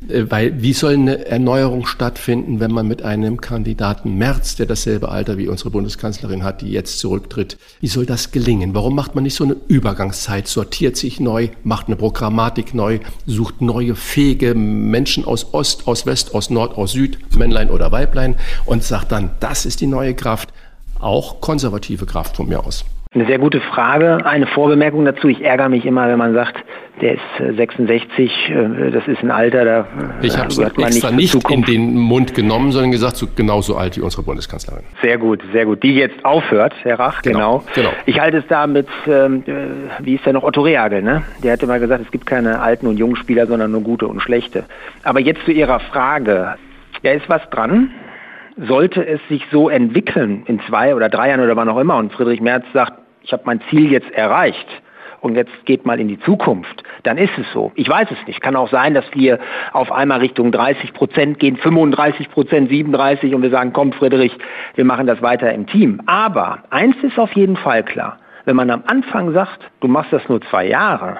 Äh, 0.08 0.24
weil 0.28 0.62
wie 0.62 0.72
soll 0.72 0.94
eine 0.94 1.26
Erneuerung 1.26 1.86
stattfinden, 1.86 2.60
wenn 2.60 2.70
man 2.70 2.86
mit 2.86 3.02
einem 3.02 3.40
Kandidaten 3.40 4.16
Merz, 4.16 4.56
der 4.56 4.66
dasselbe 4.66 5.08
Alter 5.08 5.38
wie 5.38 5.48
unsere 5.48 5.70
Bundeskanzlerin 5.70 6.44
hat, 6.44 6.60
die 6.60 6.70
jetzt 6.70 6.98
zurücktritt, 6.98 7.58
wie 7.80 7.88
soll 7.88 8.06
das 8.06 8.30
gelingen? 8.30 8.74
Warum 8.74 8.94
macht 8.94 9.14
man 9.14 9.24
nicht 9.24 9.34
so 9.34 9.44
eine 9.44 9.56
Übergangszeit, 9.68 10.48
sortiert 10.48 10.96
sich 10.96 11.20
neu, 11.20 11.48
macht 11.64 11.86
eine 11.86 11.96
Programmatik 11.96 12.74
neu, 12.74 13.00
sucht 13.26 13.60
neue 13.60 13.94
fähige 13.94 14.54
Menschen 14.54 15.24
aus 15.24 15.54
Ost, 15.54 15.86
aus 15.86 16.06
West, 16.06 16.34
aus 16.34 16.50
Nord, 16.50 16.76
aus 16.76 16.92
Süd, 16.92 17.18
Männlein 17.36 17.70
oder 17.70 17.90
Weiblein 17.92 18.36
und 18.64 18.82
sagt 18.82 19.12
dann, 19.12 19.30
das 19.40 19.66
ist 19.66 19.80
die 19.80 19.86
neue 19.86 20.14
Kraft, 20.14 20.52
auch 20.98 21.40
konservative 21.40 22.06
Kraft 22.06 22.36
von 22.36 22.48
mir 22.48 22.64
aus. 22.64 22.84
Eine 23.16 23.24
sehr 23.24 23.38
gute 23.38 23.62
Frage. 23.62 24.26
Eine 24.26 24.46
Vorbemerkung 24.46 25.06
dazu. 25.06 25.28
Ich 25.28 25.42
ärgere 25.42 25.70
mich 25.70 25.86
immer, 25.86 26.06
wenn 26.06 26.18
man 26.18 26.34
sagt, 26.34 26.62
der 27.00 27.14
ist 27.14 27.56
66, 27.56 28.30
äh, 28.50 28.52
äh, 28.52 28.90
das 28.90 29.08
ist 29.08 29.22
ein 29.22 29.30
Alter, 29.30 29.64
da 29.64 29.80
äh, 30.20 30.26
Ich 30.26 30.36
habe 30.36 30.48
es 30.48 30.58
extra 30.58 31.10
nicht, 31.10 31.34
nicht 31.34 31.50
in 31.50 31.62
den 31.62 31.94
Mund 31.96 32.34
genommen, 32.34 32.72
sondern 32.72 32.90
gesagt, 32.90 33.16
so 33.16 33.26
genauso 33.34 33.74
alt 33.76 33.96
wie 33.96 34.02
unsere 34.02 34.22
Bundeskanzlerin. 34.22 34.84
Sehr 35.00 35.16
gut, 35.16 35.42
sehr 35.50 35.64
gut. 35.64 35.82
Die 35.82 35.94
jetzt 35.94 36.22
aufhört, 36.26 36.74
Herr 36.82 36.98
Rach, 36.98 37.22
genau. 37.22 37.64
genau. 37.72 37.88
genau. 37.88 37.90
Ich 38.04 38.20
halte 38.20 38.36
es 38.36 38.44
da 38.48 38.66
mit, 38.66 38.86
ähm, 39.06 39.42
wie 40.00 40.16
ist 40.16 40.26
der 40.26 40.34
noch, 40.34 40.42
Otto 40.42 40.60
Rehagel, 40.60 41.00
ne? 41.00 41.22
Der 41.42 41.54
hatte 41.54 41.66
mal 41.66 41.80
gesagt, 41.80 42.02
es 42.04 42.10
gibt 42.10 42.26
keine 42.26 42.60
alten 42.60 42.86
und 42.86 42.98
jungen 42.98 43.16
Spieler, 43.16 43.46
sondern 43.46 43.72
nur 43.72 43.80
gute 43.80 44.08
und 44.08 44.20
schlechte. 44.20 44.64
Aber 45.04 45.20
jetzt 45.20 45.42
zu 45.46 45.52
Ihrer 45.52 45.80
Frage. 45.80 46.56
Da 47.02 47.12
ist 47.12 47.28
was 47.30 47.48
dran 47.50 47.92
sollte 48.56 49.06
es 49.06 49.20
sich 49.28 49.44
so 49.52 49.68
entwickeln 49.68 50.42
in 50.46 50.60
zwei 50.60 50.94
oder 50.94 51.10
drei 51.10 51.28
Jahren 51.28 51.40
oder 51.40 51.56
wann 51.56 51.68
auch 51.68 51.78
immer 51.78 51.96
und 51.96 52.10
Friedrich 52.12 52.40
Merz 52.40 52.64
sagt, 52.72 53.05
ich 53.26 53.32
habe 53.32 53.42
mein 53.44 53.60
Ziel 53.68 53.90
jetzt 53.90 54.10
erreicht 54.12 54.68
und 55.20 55.34
jetzt 55.34 55.66
geht 55.66 55.84
mal 55.84 55.98
in 55.98 56.06
die 56.06 56.20
Zukunft, 56.20 56.84
dann 57.02 57.18
ist 57.18 57.36
es 57.36 57.46
so. 57.52 57.72
Ich 57.74 57.88
weiß 57.88 58.08
es 58.12 58.26
nicht. 58.28 58.40
Kann 58.40 58.54
auch 58.54 58.70
sein, 58.70 58.94
dass 58.94 59.04
wir 59.14 59.40
auf 59.72 59.90
einmal 59.90 60.20
Richtung 60.20 60.52
30 60.52 60.92
Prozent 60.92 61.40
gehen, 61.40 61.56
35 61.56 62.30
Prozent, 62.30 62.68
37 62.68 63.34
und 63.34 63.42
wir 63.42 63.50
sagen, 63.50 63.72
komm 63.72 63.92
Friedrich, 63.92 64.32
wir 64.76 64.84
machen 64.84 65.08
das 65.08 65.20
weiter 65.22 65.52
im 65.52 65.66
Team. 65.66 66.00
Aber 66.06 66.60
eins 66.70 66.96
ist 67.02 67.18
auf 67.18 67.32
jeden 67.32 67.56
Fall 67.56 67.82
klar. 67.82 68.18
Wenn 68.44 68.54
man 68.54 68.70
am 68.70 68.84
Anfang 68.86 69.32
sagt, 69.32 69.58
du 69.80 69.88
machst 69.88 70.12
das 70.12 70.28
nur 70.28 70.40
zwei 70.42 70.68
Jahre, 70.68 71.18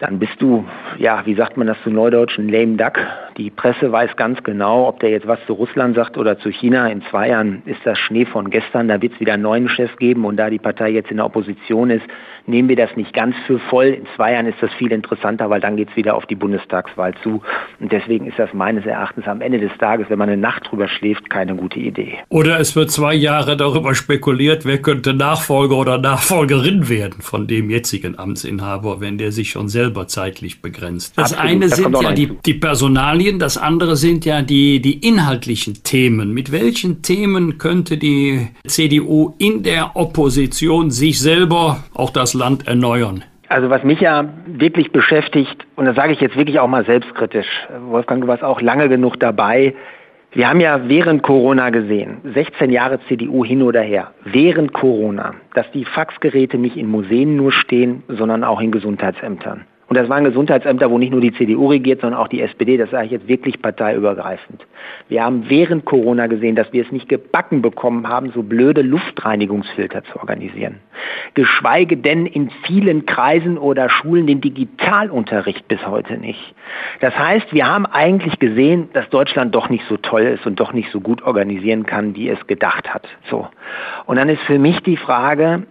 dann 0.00 0.18
bist 0.18 0.42
du, 0.42 0.64
ja, 0.98 1.24
wie 1.24 1.36
sagt 1.36 1.56
man 1.56 1.68
das 1.68 1.80
zu 1.84 1.90
Neudeutschen, 1.90 2.48
lame 2.48 2.76
duck. 2.76 2.98
Die 3.36 3.50
Presse 3.50 3.90
weiß 3.90 4.16
ganz 4.16 4.42
genau, 4.44 4.86
ob 4.86 5.00
der 5.00 5.10
jetzt 5.10 5.26
was 5.26 5.38
zu 5.46 5.54
Russland 5.54 5.96
sagt 5.96 6.16
oder 6.16 6.38
zu 6.38 6.50
China. 6.50 6.86
In 6.88 7.02
zwei 7.10 7.30
Jahren 7.30 7.62
ist 7.66 7.80
das 7.84 7.98
Schnee 7.98 8.26
von 8.26 8.50
gestern, 8.50 8.86
da 8.86 9.02
wird 9.02 9.14
es 9.14 9.20
wieder 9.20 9.34
einen 9.34 9.42
neuen 9.42 9.68
Chef 9.68 9.96
geben 9.96 10.24
und 10.24 10.36
da 10.36 10.50
die 10.50 10.58
Partei 10.58 10.90
jetzt 10.90 11.10
in 11.10 11.16
der 11.16 11.26
Opposition 11.26 11.90
ist, 11.90 12.04
nehmen 12.46 12.68
wir 12.68 12.76
das 12.76 12.94
nicht 12.96 13.12
ganz 13.12 13.34
für 13.46 13.58
voll. 13.58 13.86
In 13.86 14.06
zwei 14.16 14.32
Jahren 14.32 14.46
ist 14.46 14.58
das 14.60 14.72
viel 14.74 14.92
interessanter, 14.92 15.50
weil 15.50 15.60
dann 15.60 15.76
geht 15.76 15.90
es 15.90 15.96
wieder 15.96 16.14
auf 16.14 16.26
die 16.26 16.34
Bundestagswahl 16.34 17.14
zu. 17.22 17.42
Und 17.80 17.92
deswegen 17.92 18.26
ist 18.26 18.38
das 18.38 18.52
meines 18.52 18.84
Erachtens 18.84 19.26
am 19.26 19.40
Ende 19.40 19.58
des 19.58 19.72
Tages, 19.78 20.06
wenn 20.10 20.18
man 20.18 20.28
eine 20.28 20.40
Nacht 20.40 20.70
drüber 20.70 20.88
schläft, 20.88 21.30
keine 21.30 21.54
gute 21.54 21.78
Idee. 21.78 22.18
Oder 22.28 22.60
es 22.60 22.76
wird 22.76 22.90
zwei 22.90 23.14
Jahre 23.14 23.56
darüber 23.56 23.94
spekuliert, 23.94 24.64
wer 24.64 24.78
könnte 24.78 25.14
Nachfolger 25.14 25.76
oder 25.76 25.98
Nachfolgerin 25.98 26.88
werden 26.88 27.20
von 27.20 27.46
dem 27.46 27.70
jetzigen 27.70 28.18
Amtsinhaber, 28.18 29.00
wenn 29.00 29.18
der 29.18 29.32
sich 29.32 29.50
schon 29.50 29.68
selber 29.68 30.06
zeitlich 30.06 30.60
begrenzt. 30.60 31.16
Das 31.16 31.32
Absolut, 31.32 31.50
eine 31.50 31.68
das 31.68 31.76
sind 31.76 32.02
ja 32.02 32.12
die, 32.12 32.38
die 32.44 32.54
Personalien, 32.54 33.23
das 33.32 33.58
andere 33.58 33.96
sind 33.96 34.24
ja 34.24 34.42
die, 34.42 34.80
die 34.80 35.06
inhaltlichen 35.06 35.82
Themen. 35.82 36.32
Mit 36.32 36.52
welchen 36.52 37.02
Themen 37.02 37.58
könnte 37.58 37.96
die 37.96 38.48
CDU 38.66 39.34
in 39.38 39.62
der 39.62 39.96
Opposition 39.96 40.90
sich 40.90 41.20
selber 41.20 41.84
auch 41.94 42.10
das 42.10 42.34
Land 42.34 42.66
erneuern? 42.66 43.24
Also 43.48 43.70
was 43.70 43.82
mich 43.84 44.00
ja 44.00 44.28
wirklich 44.46 44.92
beschäftigt, 44.92 45.66
und 45.76 45.86
das 45.86 45.96
sage 45.96 46.12
ich 46.12 46.20
jetzt 46.20 46.36
wirklich 46.36 46.58
auch 46.58 46.68
mal 46.68 46.84
selbstkritisch, 46.84 47.46
Wolfgang, 47.88 48.22
du 48.22 48.28
warst 48.28 48.42
auch 48.42 48.60
lange 48.60 48.88
genug 48.88 49.18
dabei, 49.20 49.74
wir 50.32 50.48
haben 50.48 50.60
ja 50.60 50.88
während 50.88 51.22
Corona 51.22 51.70
gesehen, 51.70 52.16
16 52.34 52.70
Jahre 52.70 52.98
CDU 53.06 53.44
hin 53.44 53.62
oder 53.62 53.82
her, 53.82 54.12
während 54.24 54.72
Corona, 54.72 55.34
dass 55.54 55.70
die 55.72 55.84
Faxgeräte 55.84 56.58
nicht 56.58 56.76
in 56.76 56.88
Museen 56.88 57.36
nur 57.36 57.52
stehen, 57.52 58.02
sondern 58.08 58.42
auch 58.42 58.60
in 58.60 58.72
Gesundheitsämtern. 58.72 59.64
Und 59.94 60.00
das 60.00 60.08
waren 60.08 60.24
Gesundheitsämter, 60.24 60.90
wo 60.90 60.98
nicht 60.98 61.12
nur 61.12 61.20
die 61.20 61.32
CDU 61.32 61.68
regiert, 61.68 62.00
sondern 62.00 62.18
auch 62.18 62.26
die 62.26 62.42
SPD. 62.42 62.76
Das 62.76 62.90
sage 62.90 63.06
ich 63.06 63.12
jetzt 63.12 63.28
wirklich 63.28 63.62
parteiübergreifend. 63.62 64.66
Wir 65.08 65.22
haben 65.22 65.48
während 65.48 65.84
Corona 65.84 66.26
gesehen, 66.26 66.56
dass 66.56 66.72
wir 66.72 66.82
es 66.82 66.90
nicht 66.90 67.08
gebacken 67.08 67.62
bekommen 67.62 68.08
haben, 68.08 68.32
so 68.34 68.42
blöde 68.42 68.82
Luftreinigungsfilter 68.82 70.02
zu 70.02 70.18
organisieren. 70.18 70.80
Geschweige 71.34 71.96
denn 71.96 72.26
in 72.26 72.50
vielen 72.66 73.06
Kreisen 73.06 73.56
oder 73.56 73.88
Schulen 73.88 74.26
den 74.26 74.40
Digitalunterricht 74.40 75.68
bis 75.68 75.86
heute 75.86 76.16
nicht. 76.16 76.56
Das 76.98 77.16
heißt, 77.16 77.54
wir 77.54 77.68
haben 77.68 77.86
eigentlich 77.86 78.40
gesehen, 78.40 78.88
dass 78.94 79.08
Deutschland 79.10 79.54
doch 79.54 79.68
nicht 79.68 79.84
so 79.88 79.96
toll 79.96 80.22
ist 80.22 80.44
und 80.44 80.58
doch 80.58 80.72
nicht 80.72 80.90
so 80.90 81.00
gut 81.00 81.22
organisieren 81.22 81.86
kann, 81.86 82.16
wie 82.16 82.28
es 82.30 82.44
gedacht 82.48 82.92
hat. 82.92 83.06
So. 83.30 83.46
Und 84.06 84.16
dann 84.16 84.28
ist 84.28 84.42
für 84.42 84.58
mich 84.58 84.80
die 84.80 84.96
Frage, 84.96 85.62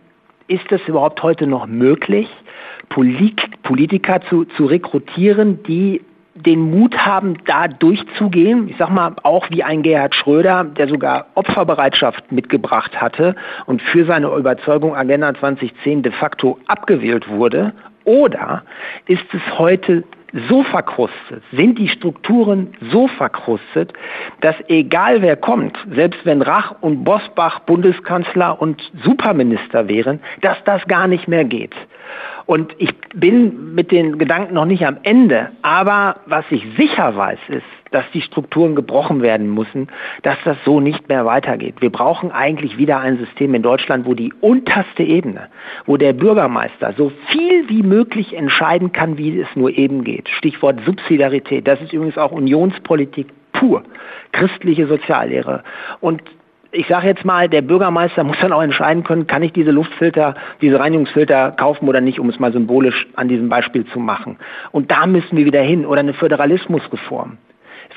ist 0.48 0.72
es 0.72 0.82
überhaupt 0.88 1.22
heute 1.24 1.46
noch 1.46 1.68
möglich, 1.68 2.30
Politiker 2.94 4.22
zu, 4.30 4.46
zu 4.46 4.66
rekrutieren, 4.66 5.64
die 5.64 6.02
den 6.36 6.72
Mut 6.72 6.98
haben, 6.98 7.38
da 7.46 7.68
durchzugehen. 7.68 8.68
Ich 8.68 8.78
sag 8.78 8.90
mal, 8.90 9.16
auch 9.24 9.50
wie 9.52 9.64
ein 9.64 9.84
Gerhard 9.84 10.16
Schröder, 10.16 10.64
der 10.64 10.88
sogar 10.88 11.28
Opferbereitschaft 11.36 12.32
mitgebracht 12.32 13.00
hatte 13.00 13.36
und 13.66 13.82
für 13.82 14.06
seine 14.06 14.28
Überzeugung 14.36 14.96
Agenda 14.96 15.34
2010 15.36 16.02
de 16.02 16.12
facto 16.12 16.58
abgewählt 16.68 17.30
wurde. 17.30 17.74
Oder 18.06 18.64
ist 19.08 19.26
es 19.34 19.60
heute 19.60 20.04
so 20.50 20.64
verkrustet, 20.64 21.44
sind 21.52 21.78
die 21.78 21.88
Strukturen 21.88 22.74
so 22.92 23.08
verkrustet, 23.08 23.94
dass 24.42 24.56
egal 24.68 25.22
wer 25.22 25.36
kommt, 25.36 25.78
selbst 25.94 26.26
wenn 26.26 26.42
Rach 26.42 26.74
und 26.82 27.04
Bosbach 27.04 27.60
Bundeskanzler 27.60 28.60
und 28.60 28.82
Superminister 29.04 29.88
wären, 29.88 30.20
dass 30.42 30.58
das 30.66 30.86
gar 30.88 31.08
nicht 31.08 31.28
mehr 31.28 31.46
geht. 31.46 31.76
Und 32.46 32.76
ich 32.78 32.94
bin 33.14 33.74
mit 33.74 33.92
den 33.92 34.18
Gedanken 34.18 34.54
noch 34.54 34.66
nicht 34.66 34.86
am 34.86 34.98
Ende, 35.04 35.52
aber 35.62 36.18
was 36.26 36.46
ich 36.50 36.66
sicher 36.78 37.16
weiß, 37.16 37.40
ist, 37.50 37.64
dass 37.92 38.04
die 38.14 38.22
Strukturen 38.22 38.76
gebrochen 38.76 39.22
werden 39.22 39.54
müssen, 39.54 39.88
dass 40.24 40.38
das 40.44 40.58
so 40.66 40.80
nicht 40.80 41.08
mehr 41.10 41.26
weitergeht. 41.26 41.76
Wir 41.80 41.92
brauchen 41.92 42.32
eigentlich 42.32 42.78
wieder 42.78 43.00
ein 43.00 43.18
System 43.18 43.54
in 43.54 43.62
Deutschland, 43.62 44.06
wo 44.06 44.14
die 44.14 44.34
unterste 44.42 45.04
Ebene, 45.04 45.48
wo 45.86 45.96
der 45.98 46.14
Bürgermeister 46.14 46.94
so 46.98 47.12
viel 47.28 47.70
wie 47.70 47.84
möglich 47.84 48.36
entscheiden 48.36 48.92
kann, 48.92 49.18
wie 49.18 49.40
es 49.40 49.48
nur 49.56 49.70
eben 49.70 50.04
geht. 50.04 50.28
Stichwort 50.28 50.80
Subsidiarität. 50.86 51.68
Das 51.68 51.80
ist 51.82 51.94
übrigens 51.94 52.18
auch 52.18 52.32
Unionspolitik 52.32 53.28
pur, 53.54 53.84
christliche 54.32 54.88
Soziallehre. 54.88 55.64
Und 56.02 56.22
ich 56.74 56.88
sage 56.88 57.08
jetzt 57.08 57.24
mal, 57.24 57.48
der 57.48 57.62
Bürgermeister 57.62 58.24
muss 58.24 58.38
dann 58.42 58.52
auch 58.52 58.62
entscheiden 58.62 59.04
können, 59.04 59.28
kann 59.28 59.44
ich 59.44 59.54
diese 59.54 59.72
Luftfilter, 59.72 60.36
diese 60.60 60.80
Reinigungsfilter 60.80 61.52
kaufen 61.52 61.88
oder 61.88 62.02
nicht, 62.02 62.20
um 62.20 62.30
es 62.30 62.40
mal 62.40 62.52
symbolisch 62.52 63.08
an 63.16 63.28
diesem 63.28 63.48
Beispiel 63.48 63.86
zu 63.86 64.00
machen. 64.00 64.38
Und 64.72 64.90
da 64.90 65.06
müssen 65.06 65.38
wir 65.38 65.46
wieder 65.46 65.62
hin 65.62 65.86
oder 65.86 66.00
eine 66.00 66.14
Föderalismusreform 66.14 67.38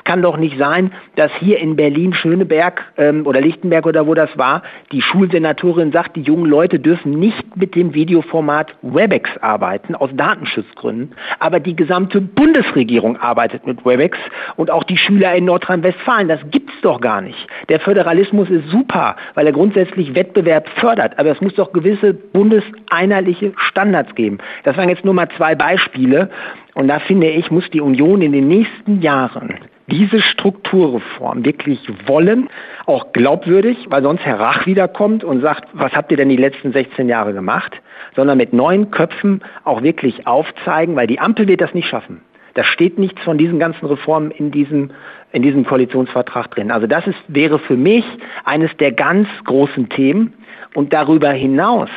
kann 0.03 0.21
doch 0.21 0.37
nicht 0.37 0.57
sein, 0.57 0.91
dass 1.15 1.31
hier 1.39 1.59
in 1.59 1.75
Berlin 1.75 2.13
Schöneberg 2.13 2.83
ähm, 2.97 3.25
oder 3.25 3.41
Lichtenberg 3.41 3.85
oder 3.85 4.07
wo 4.07 4.13
das 4.13 4.37
war, 4.37 4.63
die 4.91 5.01
Schulsenatorin 5.01 5.91
sagt, 5.91 6.15
die 6.15 6.21
jungen 6.21 6.45
Leute 6.45 6.79
dürfen 6.79 7.11
nicht 7.19 7.55
mit 7.55 7.75
dem 7.75 7.93
Videoformat 7.93 8.75
WebEx 8.81 9.29
arbeiten, 9.41 9.95
aus 9.95 10.09
Datenschutzgründen. 10.13 11.13
Aber 11.39 11.59
die 11.59 11.75
gesamte 11.75 12.21
Bundesregierung 12.21 13.17
arbeitet 13.17 13.65
mit 13.65 13.85
WebEx 13.85 14.17
und 14.55 14.71
auch 14.71 14.83
die 14.83 14.97
Schüler 14.97 15.35
in 15.35 15.45
Nordrhein-Westfalen. 15.45 16.27
Das 16.27 16.39
gibt's 16.51 16.73
doch 16.81 17.01
gar 17.01 17.21
nicht. 17.21 17.47
Der 17.69 17.79
Föderalismus 17.79 18.49
ist 18.49 18.69
super, 18.69 19.15
weil 19.35 19.45
er 19.45 19.53
grundsätzlich 19.53 20.15
Wettbewerb 20.15 20.69
fördert. 20.79 21.17
Aber 21.19 21.31
es 21.31 21.41
muss 21.41 21.55
doch 21.55 21.71
gewisse 21.73 22.13
bundeseinheitliche 22.13 23.53
Standards 23.57 24.13
geben. 24.15 24.37
Das 24.63 24.77
waren 24.77 24.89
jetzt 24.89 25.05
nur 25.05 25.13
mal 25.13 25.29
zwei 25.37 25.55
Beispiele. 25.55 26.29
Und 26.77 26.89
da 26.89 26.99
finde 26.99 27.27
ich, 27.27 27.49
muss 27.49 27.67
die 27.71 27.81
Union 27.81 28.21
in 28.21 28.33
den 28.33 28.47
nächsten 28.47 29.01
Jahren 29.01 29.55
diese 29.87 30.21
Strukturreform 30.21 31.43
wirklich 31.43 31.79
wollen, 32.05 32.49
auch 32.85 33.13
glaubwürdig, 33.13 33.87
weil 33.89 34.03
sonst 34.03 34.23
Herr 34.23 34.39
Rach 34.39 34.67
wiederkommt 34.67 35.23
und 35.23 35.41
sagt, 35.41 35.69
was 35.73 35.91
habt 35.93 36.11
ihr 36.11 36.17
denn 36.17 36.29
die 36.29 36.37
letzten 36.37 36.73
16 36.73 37.09
Jahre 37.09 37.33
gemacht, 37.33 37.81
sondern 38.15 38.37
mit 38.37 38.53
neuen 38.53 38.91
Köpfen 38.91 39.41
auch 39.63 39.81
wirklich 39.81 40.27
aufzeigen, 40.27 40.95
weil 40.95 41.07
die 41.07 41.19
Ampel 41.19 41.47
wird 41.47 41.61
das 41.61 41.73
nicht 41.73 41.87
schaffen. 41.87 42.21
Da 42.53 42.63
steht 42.63 42.99
nichts 42.99 43.23
von 43.23 43.39
diesen 43.39 43.57
ganzen 43.57 43.87
Reformen 43.87 44.29
in 44.29 44.51
diesem, 44.51 44.91
in 45.31 45.41
diesem 45.41 45.65
Koalitionsvertrag 45.65 46.51
drin. 46.51 46.69
Also 46.69 46.85
das 46.85 47.07
ist, 47.07 47.17
wäre 47.27 47.57
für 47.57 47.75
mich 47.75 48.05
eines 48.45 48.69
der 48.77 48.91
ganz 48.91 49.27
großen 49.45 49.89
Themen. 49.89 50.31
Und 50.75 50.93
darüber 50.93 51.31
hinaus 51.31 51.89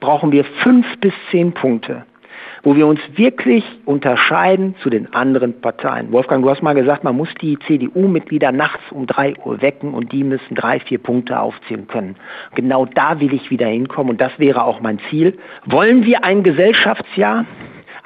brauchen 0.00 0.32
wir 0.32 0.42
fünf 0.64 0.86
bis 0.98 1.12
zehn 1.30 1.52
Punkte, 1.52 2.04
wo 2.64 2.74
wir 2.74 2.86
uns 2.86 3.00
wirklich 3.14 3.62
unterscheiden 3.84 4.74
zu 4.82 4.90
den 4.90 5.12
anderen 5.12 5.60
Parteien. 5.60 6.10
Wolfgang, 6.10 6.42
du 6.42 6.50
hast 6.50 6.62
mal 6.62 6.74
gesagt, 6.74 7.04
man 7.04 7.16
muss 7.16 7.28
die 7.40 7.58
CDU-Mitglieder 7.66 8.52
nachts 8.52 8.82
um 8.90 9.06
drei 9.06 9.34
Uhr 9.44 9.60
wecken 9.60 9.92
und 9.92 10.12
die 10.12 10.24
müssen 10.24 10.54
drei, 10.54 10.80
vier 10.80 10.98
Punkte 10.98 11.38
aufzählen 11.38 11.86
können. 11.86 12.16
Genau 12.54 12.86
da 12.86 13.20
will 13.20 13.34
ich 13.34 13.50
wieder 13.50 13.66
hinkommen 13.66 14.10
und 14.10 14.20
das 14.20 14.32
wäre 14.38 14.64
auch 14.64 14.80
mein 14.80 14.98
Ziel. 15.10 15.38
Wollen 15.66 16.04
wir 16.04 16.24
ein 16.24 16.42
Gesellschaftsjahr? 16.42 17.44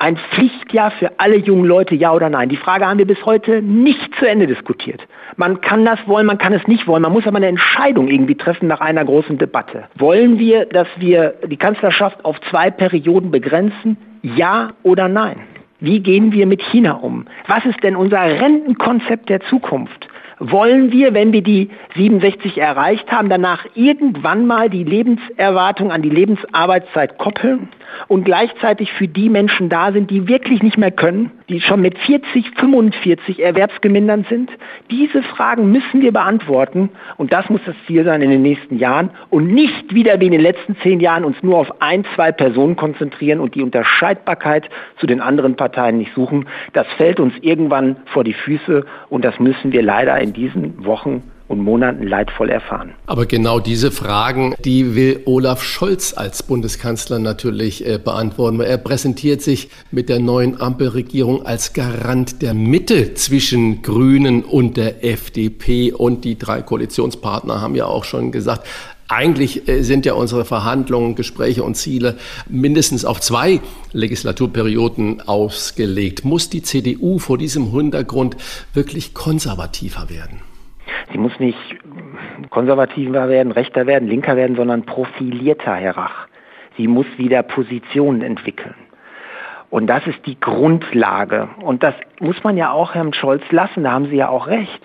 Ein 0.00 0.16
Pflichtjahr 0.16 0.92
für 0.92 1.18
alle 1.18 1.38
jungen 1.38 1.64
Leute, 1.64 1.96
ja 1.96 2.12
oder 2.12 2.28
nein? 2.30 2.48
Die 2.48 2.56
Frage 2.56 2.86
haben 2.86 2.98
wir 2.98 3.06
bis 3.06 3.24
heute 3.26 3.60
nicht 3.62 4.14
zu 4.16 4.28
Ende 4.28 4.46
diskutiert. 4.46 5.04
Man 5.36 5.60
kann 5.60 5.84
das 5.84 5.98
wollen, 6.06 6.26
man 6.26 6.38
kann 6.38 6.52
es 6.52 6.68
nicht 6.68 6.86
wollen. 6.86 7.02
Man 7.02 7.12
muss 7.12 7.26
aber 7.26 7.38
eine 7.38 7.48
Entscheidung 7.48 8.06
irgendwie 8.06 8.36
treffen 8.36 8.68
nach 8.68 8.80
einer 8.80 9.04
großen 9.04 9.38
Debatte. 9.38 9.88
Wollen 9.96 10.38
wir, 10.38 10.66
dass 10.66 10.86
wir 10.98 11.34
die 11.46 11.56
Kanzlerschaft 11.56 12.24
auf 12.24 12.40
zwei 12.42 12.70
Perioden 12.70 13.32
begrenzen? 13.32 13.96
Ja 14.36 14.70
oder 14.82 15.08
nein? 15.08 15.38
Wie 15.80 16.00
gehen 16.00 16.32
wir 16.32 16.46
mit 16.46 16.60
China 16.60 16.92
um? 16.92 17.26
Was 17.46 17.64
ist 17.64 17.82
denn 17.82 17.94
unser 17.94 18.20
Rentenkonzept 18.20 19.28
der 19.28 19.40
Zukunft? 19.42 20.08
Wollen 20.40 20.92
wir, 20.92 21.14
wenn 21.14 21.32
wir 21.32 21.42
die 21.42 21.70
67 21.96 22.58
erreicht 22.58 23.10
haben, 23.10 23.28
danach 23.28 23.66
irgendwann 23.74 24.46
mal 24.46 24.70
die 24.70 24.84
Lebenserwartung 24.84 25.90
an 25.90 26.02
die 26.02 26.10
Lebensarbeitszeit 26.10 27.18
koppeln? 27.18 27.68
und 28.06 28.24
gleichzeitig 28.24 28.92
für 28.92 29.08
die 29.08 29.28
Menschen 29.28 29.68
da 29.68 29.92
sind, 29.92 30.10
die 30.10 30.28
wirklich 30.28 30.62
nicht 30.62 30.78
mehr 30.78 30.90
können, 30.90 31.30
die 31.48 31.60
schon 31.60 31.80
mit 31.80 31.98
40, 31.98 32.52
45 32.56 33.40
erwerbsgemindernd 33.40 34.28
sind? 34.28 34.50
Diese 34.90 35.22
Fragen 35.22 35.70
müssen 35.72 36.00
wir 36.00 36.12
beantworten 36.12 36.90
und 37.16 37.32
das 37.32 37.48
muss 37.48 37.60
das 37.66 37.74
Ziel 37.86 38.04
sein 38.04 38.22
in 38.22 38.30
den 38.30 38.42
nächsten 38.42 38.78
Jahren 38.78 39.10
und 39.30 39.48
nicht 39.48 39.94
wieder 39.94 40.20
wie 40.20 40.26
in 40.26 40.32
den 40.32 40.40
letzten 40.40 40.76
zehn 40.82 41.00
Jahren 41.00 41.24
uns 41.24 41.36
nur 41.42 41.56
auf 41.56 41.80
ein, 41.80 42.04
zwei 42.14 42.32
Personen 42.32 42.76
konzentrieren 42.76 43.40
und 43.40 43.54
die 43.54 43.62
Unterscheidbarkeit 43.62 44.68
zu 44.98 45.06
den 45.06 45.20
anderen 45.20 45.56
Parteien 45.56 45.98
nicht 45.98 46.14
suchen. 46.14 46.46
Das 46.72 46.86
fällt 46.96 47.20
uns 47.20 47.34
irgendwann 47.40 47.96
vor 48.06 48.24
die 48.24 48.34
Füße 48.34 48.84
und 49.08 49.24
das 49.24 49.38
müssen 49.40 49.72
wir 49.72 49.82
leider 49.82 50.18
in 50.20 50.27
diesen 50.32 50.84
Wochen 50.84 51.22
und 51.48 51.60
Monaten 51.60 52.06
leidvoll 52.06 52.50
erfahren. 52.50 52.92
Aber 53.06 53.26
genau 53.26 53.58
diese 53.58 53.90
Fragen, 53.90 54.54
die 54.64 54.94
will 54.94 55.22
Olaf 55.24 55.62
Scholz 55.62 56.14
als 56.16 56.42
Bundeskanzler 56.42 57.18
natürlich 57.18 57.86
äh, 57.86 57.98
beantworten. 57.98 58.60
Er 58.60 58.78
präsentiert 58.78 59.40
sich 59.40 59.70
mit 59.90 60.08
der 60.10 60.20
neuen 60.20 60.60
Ampelregierung 60.60 61.44
als 61.44 61.72
Garant 61.72 62.42
der 62.42 62.52
Mitte 62.52 63.14
zwischen 63.14 63.82
Grünen 63.82 64.44
und 64.44 64.76
der 64.76 65.04
FDP. 65.04 65.92
Und 65.92 66.24
die 66.24 66.38
drei 66.38 66.60
Koalitionspartner 66.60 67.60
haben 67.60 67.74
ja 67.74 67.86
auch 67.86 68.04
schon 68.04 68.30
gesagt, 68.30 68.66
eigentlich 69.08 69.68
äh, 69.68 69.82
sind 69.82 70.06
ja 70.06 70.14
unsere 70.14 70.44
Verhandlungen, 70.44 71.14
Gespräche 71.14 71.64
und 71.64 71.74
Ziele 71.74 72.16
mindestens 72.48 73.04
auf 73.04 73.20
zwei 73.20 73.60
Legislaturperioden 73.92 75.26
ausgelegt. 75.26 76.24
Muss 76.24 76.50
die 76.50 76.62
CDU 76.62 77.18
vor 77.18 77.38
diesem 77.38 77.72
Hintergrund 77.72 78.36
wirklich 78.74 79.14
konservativer 79.14 80.10
werden? 80.10 80.40
Sie 81.10 81.18
muss 81.18 81.32
nicht 81.38 81.58
konservativer 82.50 83.28
werden, 83.28 83.52
rechter 83.52 83.86
werden, 83.86 84.08
linker 84.08 84.36
werden, 84.36 84.56
sondern 84.56 84.84
profilierter, 84.84 85.74
Herr 85.74 85.96
Rach. 85.96 86.28
Sie 86.76 86.86
muss 86.86 87.06
wieder 87.16 87.42
Positionen 87.42 88.22
entwickeln. 88.22 88.74
Und 89.70 89.86
das 89.86 90.06
ist 90.06 90.24
die 90.26 90.38
Grundlage. 90.38 91.48
Und 91.62 91.82
das 91.82 91.94
muss 92.20 92.42
man 92.42 92.56
ja 92.56 92.72
auch 92.72 92.94
Herrn 92.94 93.12
Scholz 93.12 93.42
lassen, 93.50 93.84
da 93.84 93.92
haben 93.92 94.06
Sie 94.06 94.16
ja 94.16 94.28
auch 94.28 94.46
recht. 94.46 94.80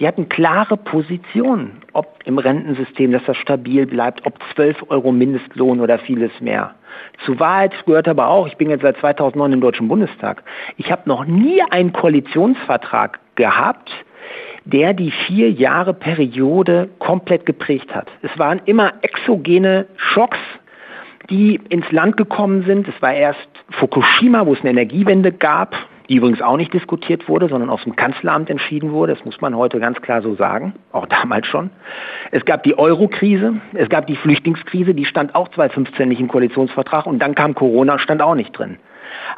Die 0.00 0.08
hatten 0.08 0.30
klare 0.30 0.78
Positionen, 0.78 1.82
ob 1.92 2.20
im 2.24 2.38
Rentensystem, 2.38 3.12
dass 3.12 3.22
das 3.26 3.36
stabil 3.36 3.86
bleibt, 3.86 4.24
ob 4.24 4.38
12 4.54 4.86
Euro 4.88 5.12
Mindestlohn 5.12 5.78
oder 5.78 5.98
vieles 5.98 6.32
mehr. 6.40 6.74
Zu 7.26 7.38
Wahrheit 7.38 7.72
gehört 7.84 8.08
aber 8.08 8.28
auch, 8.28 8.46
ich 8.46 8.56
bin 8.56 8.70
jetzt 8.70 8.80
seit 8.80 8.96
2009 8.96 9.52
im 9.52 9.60
Deutschen 9.60 9.88
Bundestag, 9.88 10.42
ich 10.78 10.90
habe 10.90 11.02
noch 11.04 11.26
nie 11.26 11.62
einen 11.70 11.92
Koalitionsvertrag 11.92 13.20
gehabt, 13.34 13.90
der 14.64 14.94
die 14.94 15.10
vier 15.10 15.50
Jahre 15.50 15.92
Periode 15.92 16.88
komplett 16.98 17.44
geprägt 17.44 17.94
hat. 17.94 18.08
Es 18.22 18.36
waren 18.38 18.62
immer 18.64 18.94
exogene 19.02 19.86
Schocks, 19.96 20.38
die 21.28 21.60
ins 21.68 21.90
Land 21.92 22.16
gekommen 22.16 22.64
sind. 22.64 22.88
Es 22.88 23.00
war 23.02 23.12
erst 23.12 23.48
Fukushima, 23.70 24.46
wo 24.46 24.54
es 24.54 24.60
eine 24.60 24.70
Energiewende 24.70 25.30
gab, 25.30 25.76
die 26.10 26.16
übrigens 26.16 26.42
auch 26.42 26.56
nicht 26.56 26.74
diskutiert 26.74 27.28
wurde, 27.28 27.48
sondern 27.48 27.70
aus 27.70 27.84
dem 27.84 27.94
Kanzleramt 27.94 28.50
entschieden 28.50 28.90
wurde. 28.90 29.14
Das 29.14 29.24
muss 29.24 29.40
man 29.40 29.56
heute 29.56 29.78
ganz 29.78 30.00
klar 30.02 30.22
so 30.22 30.34
sagen, 30.34 30.74
auch 30.90 31.06
damals 31.06 31.46
schon. 31.46 31.70
Es 32.32 32.44
gab 32.44 32.64
die 32.64 32.76
Euro-Krise, 32.76 33.60
es 33.74 33.88
gab 33.88 34.08
die 34.08 34.16
Flüchtlingskrise, 34.16 34.92
die 34.92 35.04
stand 35.04 35.36
auch 35.36 35.48
2015 35.50 36.08
nicht 36.08 36.20
im 36.20 36.26
Koalitionsvertrag 36.26 37.06
und 37.06 37.20
dann 37.20 37.36
kam 37.36 37.54
Corona, 37.54 38.00
stand 38.00 38.22
auch 38.22 38.34
nicht 38.34 38.50
drin. 38.58 38.78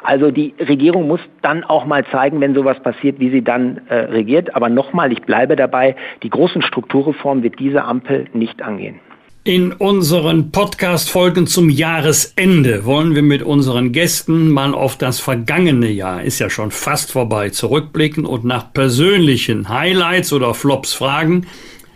Also 0.02 0.30
die 0.30 0.54
Regierung 0.58 1.06
muss 1.08 1.20
dann 1.42 1.62
auch 1.62 1.84
mal 1.84 2.06
zeigen, 2.06 2.40
wenn 2.40 2.54
sowas 2.54 2.80
passiert, 2.80 3.20
wie 3.20 3.30
sie 3.30 3.42
dann 3.42 3.82
äh, 3.88 3.94
regiert. 3.94 4.56
Aber 4.56 4.70
nochmal, 4.70 5.12
ich 5.12 5.22
bleibe 5.22 5.56
dabei, 5.56 5.94
die 6.22 6.30
großen 6.30 6.62
Strukturreformen 6.62 7.42
wird 7.42 7.58
diese 7.58 7.84
Ampel 7.84 8.26
nicht 8.32 8.62
angehen. 8.62 9.00
In 9.44 9.72
unseren 9.72 10.52
Podcast-Folgen 10.52 11.48
zum 11.48 11.68
Jahresende 11.68 12.84
wollen 12.84 13.16
wir 13.16 13.22
mit 13.22 13.42
unseren 13.42 13.90
Gästen 13.90 14.48
mal 14.48 14.72
auf 14.72 14.96
das 14.96 15.18
vergangene 15.18 15.88
Jahr, 15.88 16.22
ist 16.22 16.38
ja 16.38 16.48
schon 16.48 16.70
fast 16.70 17.10
vorbei, 17.10 17.48
zurückblicken 17.48 18.24
und 18.24 18.44
nach 18.44 18.72
persönlichen 18.72 19.68
Highlights 19.68 20.32
oder 20.32 20.54
Flops 20.54 20.94
fragen. 20.94 21.48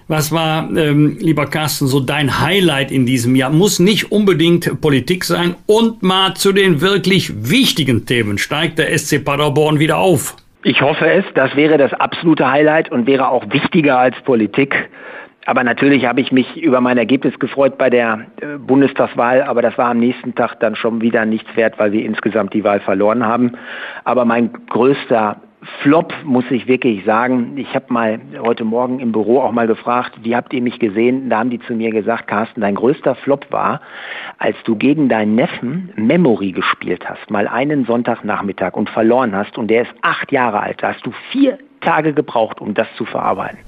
Was 0.09 0.33
war, 0.33 0.77
ähm, 0.77 1.19
lieber 1.21 1.47
Carsten, 1.47 1.87
so 1.87 2.01
dein 2.01 2.41
Highlight 2.41 2.91
in 2.91 3.07
diesem 3.07 3.37
Jahr? 3.37 3.51
Muss 3.51 3.79
nicht 3.79 4.11
unbedingt 4.11 4.81
Politik 4.81 5.23
sein. 5.23 5.55
Und 5.67 6.03
mal 6.03 6.35
zu 6.35 6.53
den 6.53 6.81
wirklich 6.81 7.33
wichtigen 7.49 8.07
Themen. 8.07 8.39
Steigt 8.39 8.81
der 8.81 8.93
SC 8.99 9.25
Paderborn 9.25 9.79
wieder 9.79 9.99
auf? 9.99 10.35
Ich 10.65 10.81
hoffe 10.81 11.09
es. 11.09 11.25
Das 11.37 11.55
wäre 11.55 11.79
das 11.79 11.93
absolute 11.93 12.51
Highlight 12.51 12.91
und 12.91 13.07
wäre 13.07 13.29
auch 13.29 13.45
wichtiger 13.53 14.01
als 14.01 14.17
Politik. 14.25 14.75
Aber 15.47 15.65
natürlich 15.65 16.05
habe 16.07 16.21
ich 16.21 16.33
mich 16.33 16.57
über 16.57 16.81
mein 16.81 16.99
Ergebnis 16.99 17.39
gefreut 17.39 17.79
bei 17.79 17.89
der 17.89 18.27
äh, 18.41 18.59
Bundestagswahl, 18.59 19.43
aber 19.43 19.63
das 19.63 19.79
war 19.79 19.91
am 19.91 19.99
nächsten 19.99 20.35
Tag 20.35 20.61
dann 20.61 20.75
schon 20.75 21.01
wieder 21.01 21.25
nichts 21.25 21.57
wert, 21.57 21.79
weil 21.79 21.93
wir 21.93 22.05
insgesamt 22.05 22.53
die 22.53 22.65
Wahl 22.65 22.81
verloren 22.81 23.25
haben. 23.25 23.53
Aber 24.05 24.25
mein 24.25 24.53
größter 24.69 25.37
Flop, 25.83 26.13
muss 26.25 26.45
ich 26.51 26.69
wirklich 26.69 27.05
sagen. 27.05 27.57
Ich 27.57 27.75
habe 27.75 27.93
mal 27.93 28.21
heute 28.41 28.65
Morgen 28.65 29.01
im 29.01 29.13
Büro 29.13 29.41
auch 29.41 29.53
mal 29.53 29.67
gefragt, 29.67 30.13
wie 30.23 30.37
habt 30.37 30.53
ihr 30.53 30.63
mich 30.63 30.79
gesehen? 30.79 31.29
Da 31.29 31.39
haben 31.39 31.51
die 31.51 31.61
zu 31.61 31.75
mir 31.75 31.91
gesagt, 31.91 32.29
Carsten, 32.29 32.61
dein 32.61 32.75
größter 32.75 33.15
Flop 33.17 33.51
war, 33.51 33.81
als 34.39 34.57
du 34.65 34.77
gegen 34.77 35.09
deinen 35.09 35.35
Neffen 35.35 35.93
Memory 35.97 36.53
gespielt 36.53 37.09
hast, 37.09 37.31
mal 37.31 37.49
einen 37.49 37.85
Sonntagnachmittag 37.85 38.75
und 38.75 38.91
verloren 38.91 39.35
hast 39.35 39.59
und 39.59 39.69
der 39.69 39.83
ist 39.83 39.95
acht 40.03 40.31
Jahre 40.31 40.61
alt. 40.61 40.83
Da 40.83 40.93
hast 40.95 41.05
du 41.05 41.13
vier 41.33 41.59
Tage 41.81 42.13
gebraucht, 42.13 42.61
um 42.61 42.75
das 42.75 42.89
zu 42.97 43.05
verarbeiten. 43.05 43.59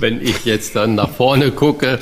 Wenn 0.00 0.20
ich 0.20 0.44
jetzt 0.44 0.76
dann 0.76 0.94
nach 0.94 1.10
vorne 1.10 1.50
gucke 1.50 1.98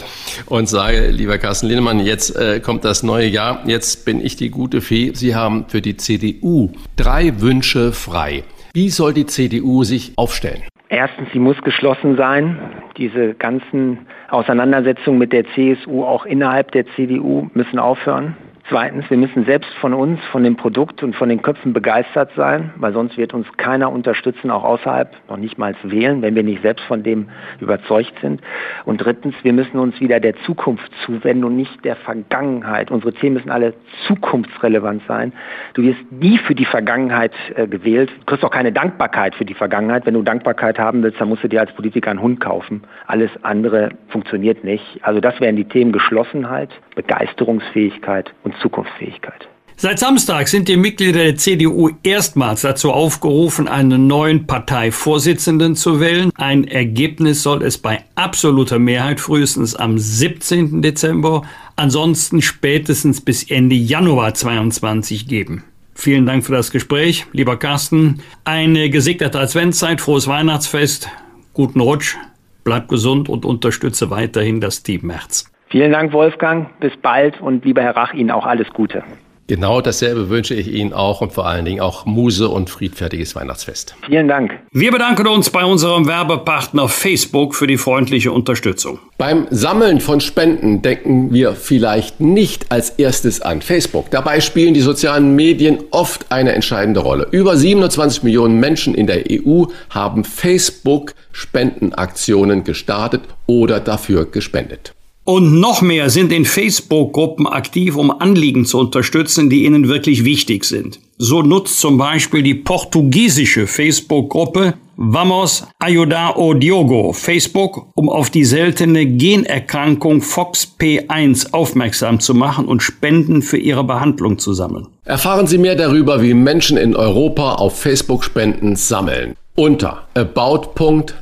und 0.46 0.68
sage, 0.68 1.08
lieber 1.08 1.38
Carsten 1.38 1.66
Linnemann, 1.66 2.00
jetzt 2.00 2.36
äh, 2.36 2.60
kommt 2.60 2.84
das 2.84 3.02
neue 3.02 3.26
Jahr, 3.26 3.62
jetzt 3.66 4.04
bin 4.04 4.24
ich 4.24 4.36
die 4.36 4.50
gute 4.50 4.82
Fee. 4.82 5.12
Sie 5.14 5.34
haben 5.34 5.64
für 5.68 5.80
die 5.80 5.96
CDU 5.96 6.72
drei 6.96 7.40
Wünsche 7.40 7.92
frei. 7.92 8.44
Wie 8.74 8.90
soll 8.90 9.14
die 9.14 9.24
CDU 9.24 9.84
sich 9.84 10.12
aufstellen? 10.16 10.62
Erstens, 10.88 11.28
sie 11.32 11.38
muss 11.38 11.56
geschlossen 11.62 12.16
sein. 12.16 12.58
Diese 12.98 13.34
ganzen 13.34 14.06
Auseinandersetzungen 14.28 15.18
mit 15.18 15.32
der 15.32 15.44
CSU 15.54 16.04
auch 16.04 16.26
innerhalb 16.26 16.72
der 16.72 16.86
CDU 16.94 17.48
müssen 17.54 17.78
aufhören. 17.78 18.36
Zweitens, 18.68 19.08
wir 19.10 19.16
müssen 19.16 19.44
selbst 19.44 19.72
von 19.74 19.94
uns, 19.94 20.18
von 20.32 20.42
dem 20.42 20.56
Produkt 20.56 21.04
und 21.04 21.14
von 21.14 21.28
den 21.28 21.40
Köpfen 21.40 21.72
begeistert 21.72 22.32
sein, 22.34 22.72
weil 22.76 22.92
sonst 22.92 23.16
wird 23.16 23.32
uns 23.32 23.46
keiner 23.56 23.92
unterstützen, 23.92 24.50
auch 24.50 24.64
außerhalb, 24.64 25.14
noch 25.28 25.36
nicht 25.36 25.56
mal 25.56 25.76
wählen, 25.84 26.20
wenn 26.20 26.34
wir 26.34 26.42
nicht 26.42 26.62
selbst 26.62 26.84
von 26.86 27.04
dem 27.04 27.28
überzeugt 27.60 28.14
sind. 28.20 28.40
Und 28.84 28.98
drittens, 28.98 29.36
wir 29.44 29.52
müssen 29.52 29.78
uns 29.78 30.00
wieder 30.00 30.18
der 30.18 30.34
Zukunft 30.38 30.90
zuwenden 31.04 31.44
und 31.44 31.54
nicht 31.54 31.84
der 31.84 31.94
Vergangenheit. 31.94 32.90
Unsere 32.90 33.12
Themen 33.12 33.34
müssen 33.34 33.50
alle 33.50 33.74
zukunftsrelevant 34.08 35.02
sein. 35.06 35.32
Du 35.74 35.82
wirst 35.82 36.00
nie 36.10 36.38
für 36.38 36.56
die 36.56 36.64
Vergangenheit 36.64 37.34
äh, 37.54 37.68
gewählt. 37.68 38.10
Du 38.18 38.24
kriegst 38.24 38.44
auch 38.44 38.50
keine 38.50 38.72
Dankbarkeit 38.72 39.36
für 39.36 39.44
die 39.44 39.54
Vergangenheit. 39.54 40.06
Wenn 40.06 40.14
du 40.14 40.22
Dankbarkeit 40.22 40.76
haben 40.76 41.04
willst, 41.04 41.20
dann 41.20 41.28
musst 41.28 41.44
du 41.44 41.48
dir 41.48 41.60
als 41.60 41.72
Politiker 41.72 42.10
einen 42.10 42.20
Hund 42.20 42.40
kaufen. 42.40 42.82
Alles 43.06 43.30
andere 43.42 43.90
funktioniert 44.08 44.64
nicht. 44.64 44.98
Also 45.02 45.20
das 45.20 45.40
wären 45.40 45.54
die 45.54 45.66
Themen 45.66 45.92
Geschlossenheit, 45.92 46.70
Begeisterungsfähigkeit 46.96 48.34
und 48.42 48.55
Zukunftsfähigkeit. 48.60 49.48
Seit 49.78 49.98
Samstag 49.98 50.48
sind 50.48 50.68
die 50.68 50.78
Mitglieder 50.78 51.22
der 51.22 51.36
CDU 51.36 51.90
erstmals 52.02 52.62
dazu 52.62 52.92
aufgerufen, 52.92 53.68
einen 53.68 54.06
neuen 54.06 54.46
Parteivorsitzenden 54.46 55.76
zu 55.76 56.00
wählen. 56.00 56.30
Ein 56.36 56.66
Ergebnis 56.66 57.42
soll 57.42 57.62
es 57.62 57.76
bei 57.76 58.02
absoluter 58.14 58.78
Mehrheit 58.78 59.20
frühestens 59.20 59.74
am 59.74 59.98
17. 59.98 60.80
Dezember, 60.80 61.42
ansonsten 61.76 62.40
spätestens 62.40 63.20
bis 63.20 63.50
Ende 63.50 63.74
Januar 63.74 64.32
2022 64.32 65.28
geben. 65.28 65.64
Vielen 65.94 66.24
Dank 66.24 66.46
für 66.46 66.52
das 66.52 66.70
Gespräch, 66.70 67.26
lieber 67.32 67.58
Carsten. 67.58 68.22
Eine 68.44 68.88
gesegnete 68.88 69.38
Adventszeit, 69.38 70.00
frohes 70.00 70.26
Weihnachtsfest, 70.26 71.10
guten 71.52 71.80
Rutsch, 71.80 72.16
bleib 72.64 72.88
gesund 72.88 73.28
und 73.28 73.44
unterstütze 73.44 74.08
weiterhin 74.08 74.62
das 74.62 74.82
Team 74.82 75.06
März. 75.06 75.50
Vielen 75.68 75.92
Dank, 75.92 76.12
Wolfgang. 76.12 76.78
Bis 76.80 76.96
bald 76.96 77.40
und 77.40 77.64
lieber 77.64 77.82
Herr 77.82 77.96
Rach, 77.96 78.12
Ihnen 78.14 78.30
auch 78.30 78.46
alles 78.46 78.68
Gute. 78.72 79.02
Genau 79.48 79.80
dasselbe 79.80 80.28
wünsche 80.28 80.54
ich 80.54 80.66
Ihnen 80.66 80.92
auch 80.92 81.20
und 81.20 81.32
vor 81.32 81.46
allen 81.46 81.64
Dingen 81.64 81.80
auch 81.80 82.04
Muse 82.04 82.48
und 82.48 82.68
friedfertiges 82.68 83.36
Weihnachtsfest. 83.36 83.94
Vielen 84.04 84.26
Dank. 84.26 84.58
Wir 84.72 84.90
bedanken 84.90 85.28
uns 85.28 85.50
bei 85.50 85.64
unserem 85.64 86.08
Werbepartner 86.08 86.88
Facebook 86.88 87.54
für 87.54 87.68
die 87.68 87.76
freundliche 87.76 88.32
Unterstützung. 88.32 88.98
Beim 89.18 89.46
Sammeln 89.50 90.00
von 90.00 90.20
Spenden 90.20 90.82
denken 90.82 91.32
wir 91.32 91.52
vielleicht 91.52 92.20
nicht 92.20 92.72
als 92.72 92.90
erstes 92.90 93.40
an 93.40 93.62
Facebook. 93.62 94.10
Dabei 94.10 94.40
spielen 94.40 94.74
die 94.74 94.80
sozialen 94.80 95.36
Medien 95.36 95.78
oft 95.92 96.32
eine 96.32 96.52
entscheidende 96.52 96.98
Rolle. 96.98 97.28
Über 97.30 97.56
27 97.56 98.24
Millionen 98.24 98.58
Menschen 98.58 98.96
in 98.96 99.06
der 99.06 99.22
EU 99.30 99.66
haben 99.90 100.24
Facebook 100.24 101.14
Spendenaktionen 101.30 102.64
gestartet 102.64 103.22
oder 103.46 103.78
dafür 103.78 104.28
gespendet. 104.28 104.95
Und 105.26 105.58
noch 105.58 105.82
mehr 105.82 106.08
sind 106.08 106.32
in 106.32 106.44
Facebook-Gruppen 106.44 107.48
aktiv, 107.48 107.96
um 107.96 108.12
Anliegen 108.12 108.64
zu 108.64 108.78
unterstützen, 108.78 109.50
die 109.50 109.64
ihnen 109.64 109.88
wirklich 109.88 110.24
wichtig 110.24 110.64
sind. 110.64 111.00
So 111.18 111.42
nutzt 111.42 111.80
zum 111.80 111.98
Beispiel 111.98 112.44
die 112.44 112.54
portugiesische 112.54 113.66
Facebook-Gruppe 113.66 114.74
Vamos 114.98 115.66
Ayudar 115.80 116.38
o 116.38 116.54
Diogo 116.54 117.12
Facebook, 117.12 117.88
um 117.96 118.08
auf 118.08 118.30
die 118.30 118.44
seltene 118.44 119.04
Generkrankung 119.04 120.20
FOXP1 120.20 121.52
aufmerksam 121.52 122.20
zu 122.20 122.32
machen 122.32 122.66
und 122.66 122.84
Spenden 122.84 123.42
für 123.42 123.58
ihre 123.58 123.82
Behandlung 123.82 124.38
zu 124.38 124.52
sammeln. 124.52 124.86
Erfahren 125.04 125.48
Sie 125.48 125.58
mehr 125.58 125.74
darüber, 125.74 126.22
wie 126.22 126.34
Menschen 126.34 126.78
in 126.78 126.94
Europa 126.94 127.56
auf 127.56 127.78
Facebook 127.78 128.22
Spenden 128.22 128.76
sammeln. 128.76 129.34
Unter 129.56 130.06
about.fb.com 130.14 131.16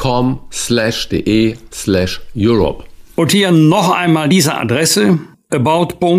com 0.00 0.40
slash 0.50 1.08
de 1.10 1.56
slash 1.70 2.20
Europe. 2.34 2.84
Und 3.16 3.32
hier 3.32 3.50
noch 3.50 3.90
einmal 3.90 4.30
diese 4.30 4.54
Adresse 4.54 5.18
about.fb.com 5.50 6.14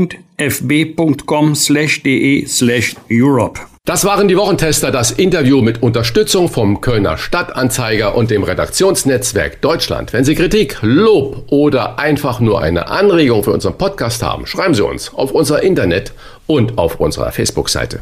slash 1.55 2.03
de 2.03 2.45
slash 2.45 2.95
Europe. 3.09 3.59
Das 3.85 4.05
waren 4.05 4.27
die 4.27 4.37
Wochentester, 4.37 4.91
das 4.91 5.09
Interview 5.09 5.63
mit 5.63 5.81
Unterstützung 5.81 6.47
vom 6.49 6.81
Kölner 6.81 7.17
Stadtanzeiger 7.17 8.13
und 8.15 8.29
dem 8.29 8.43
Redaktionsnetzwerk 8.43 9.59
Deutschland. 9.61 10.13
Wenn 10.13 10.25
Sie 10.25 10.35
Kritik, 10.35 10.77
Lob 10.83 11.45
oder 11.47 11.97
einfach 11.97 12.39
nur 12.39 12.61
eine 12.61 12.87
Anregung 12.87 13.43
für 13.43 13.51
unseren 13.51 13.79
Podcast 13.79 14.21
haben, 14.21 14.45
schreiben 14.45 14.75
Sie 14.75 14.85
uns 14.85 15.11
auf 15.11 15.31
unser 15.31 15.63
Internet 15.63 16.13
und 16.45 16.77
auf 16.77 16.99
unserer 16.99 17.31
Facebook-Seite. 17.31 18.01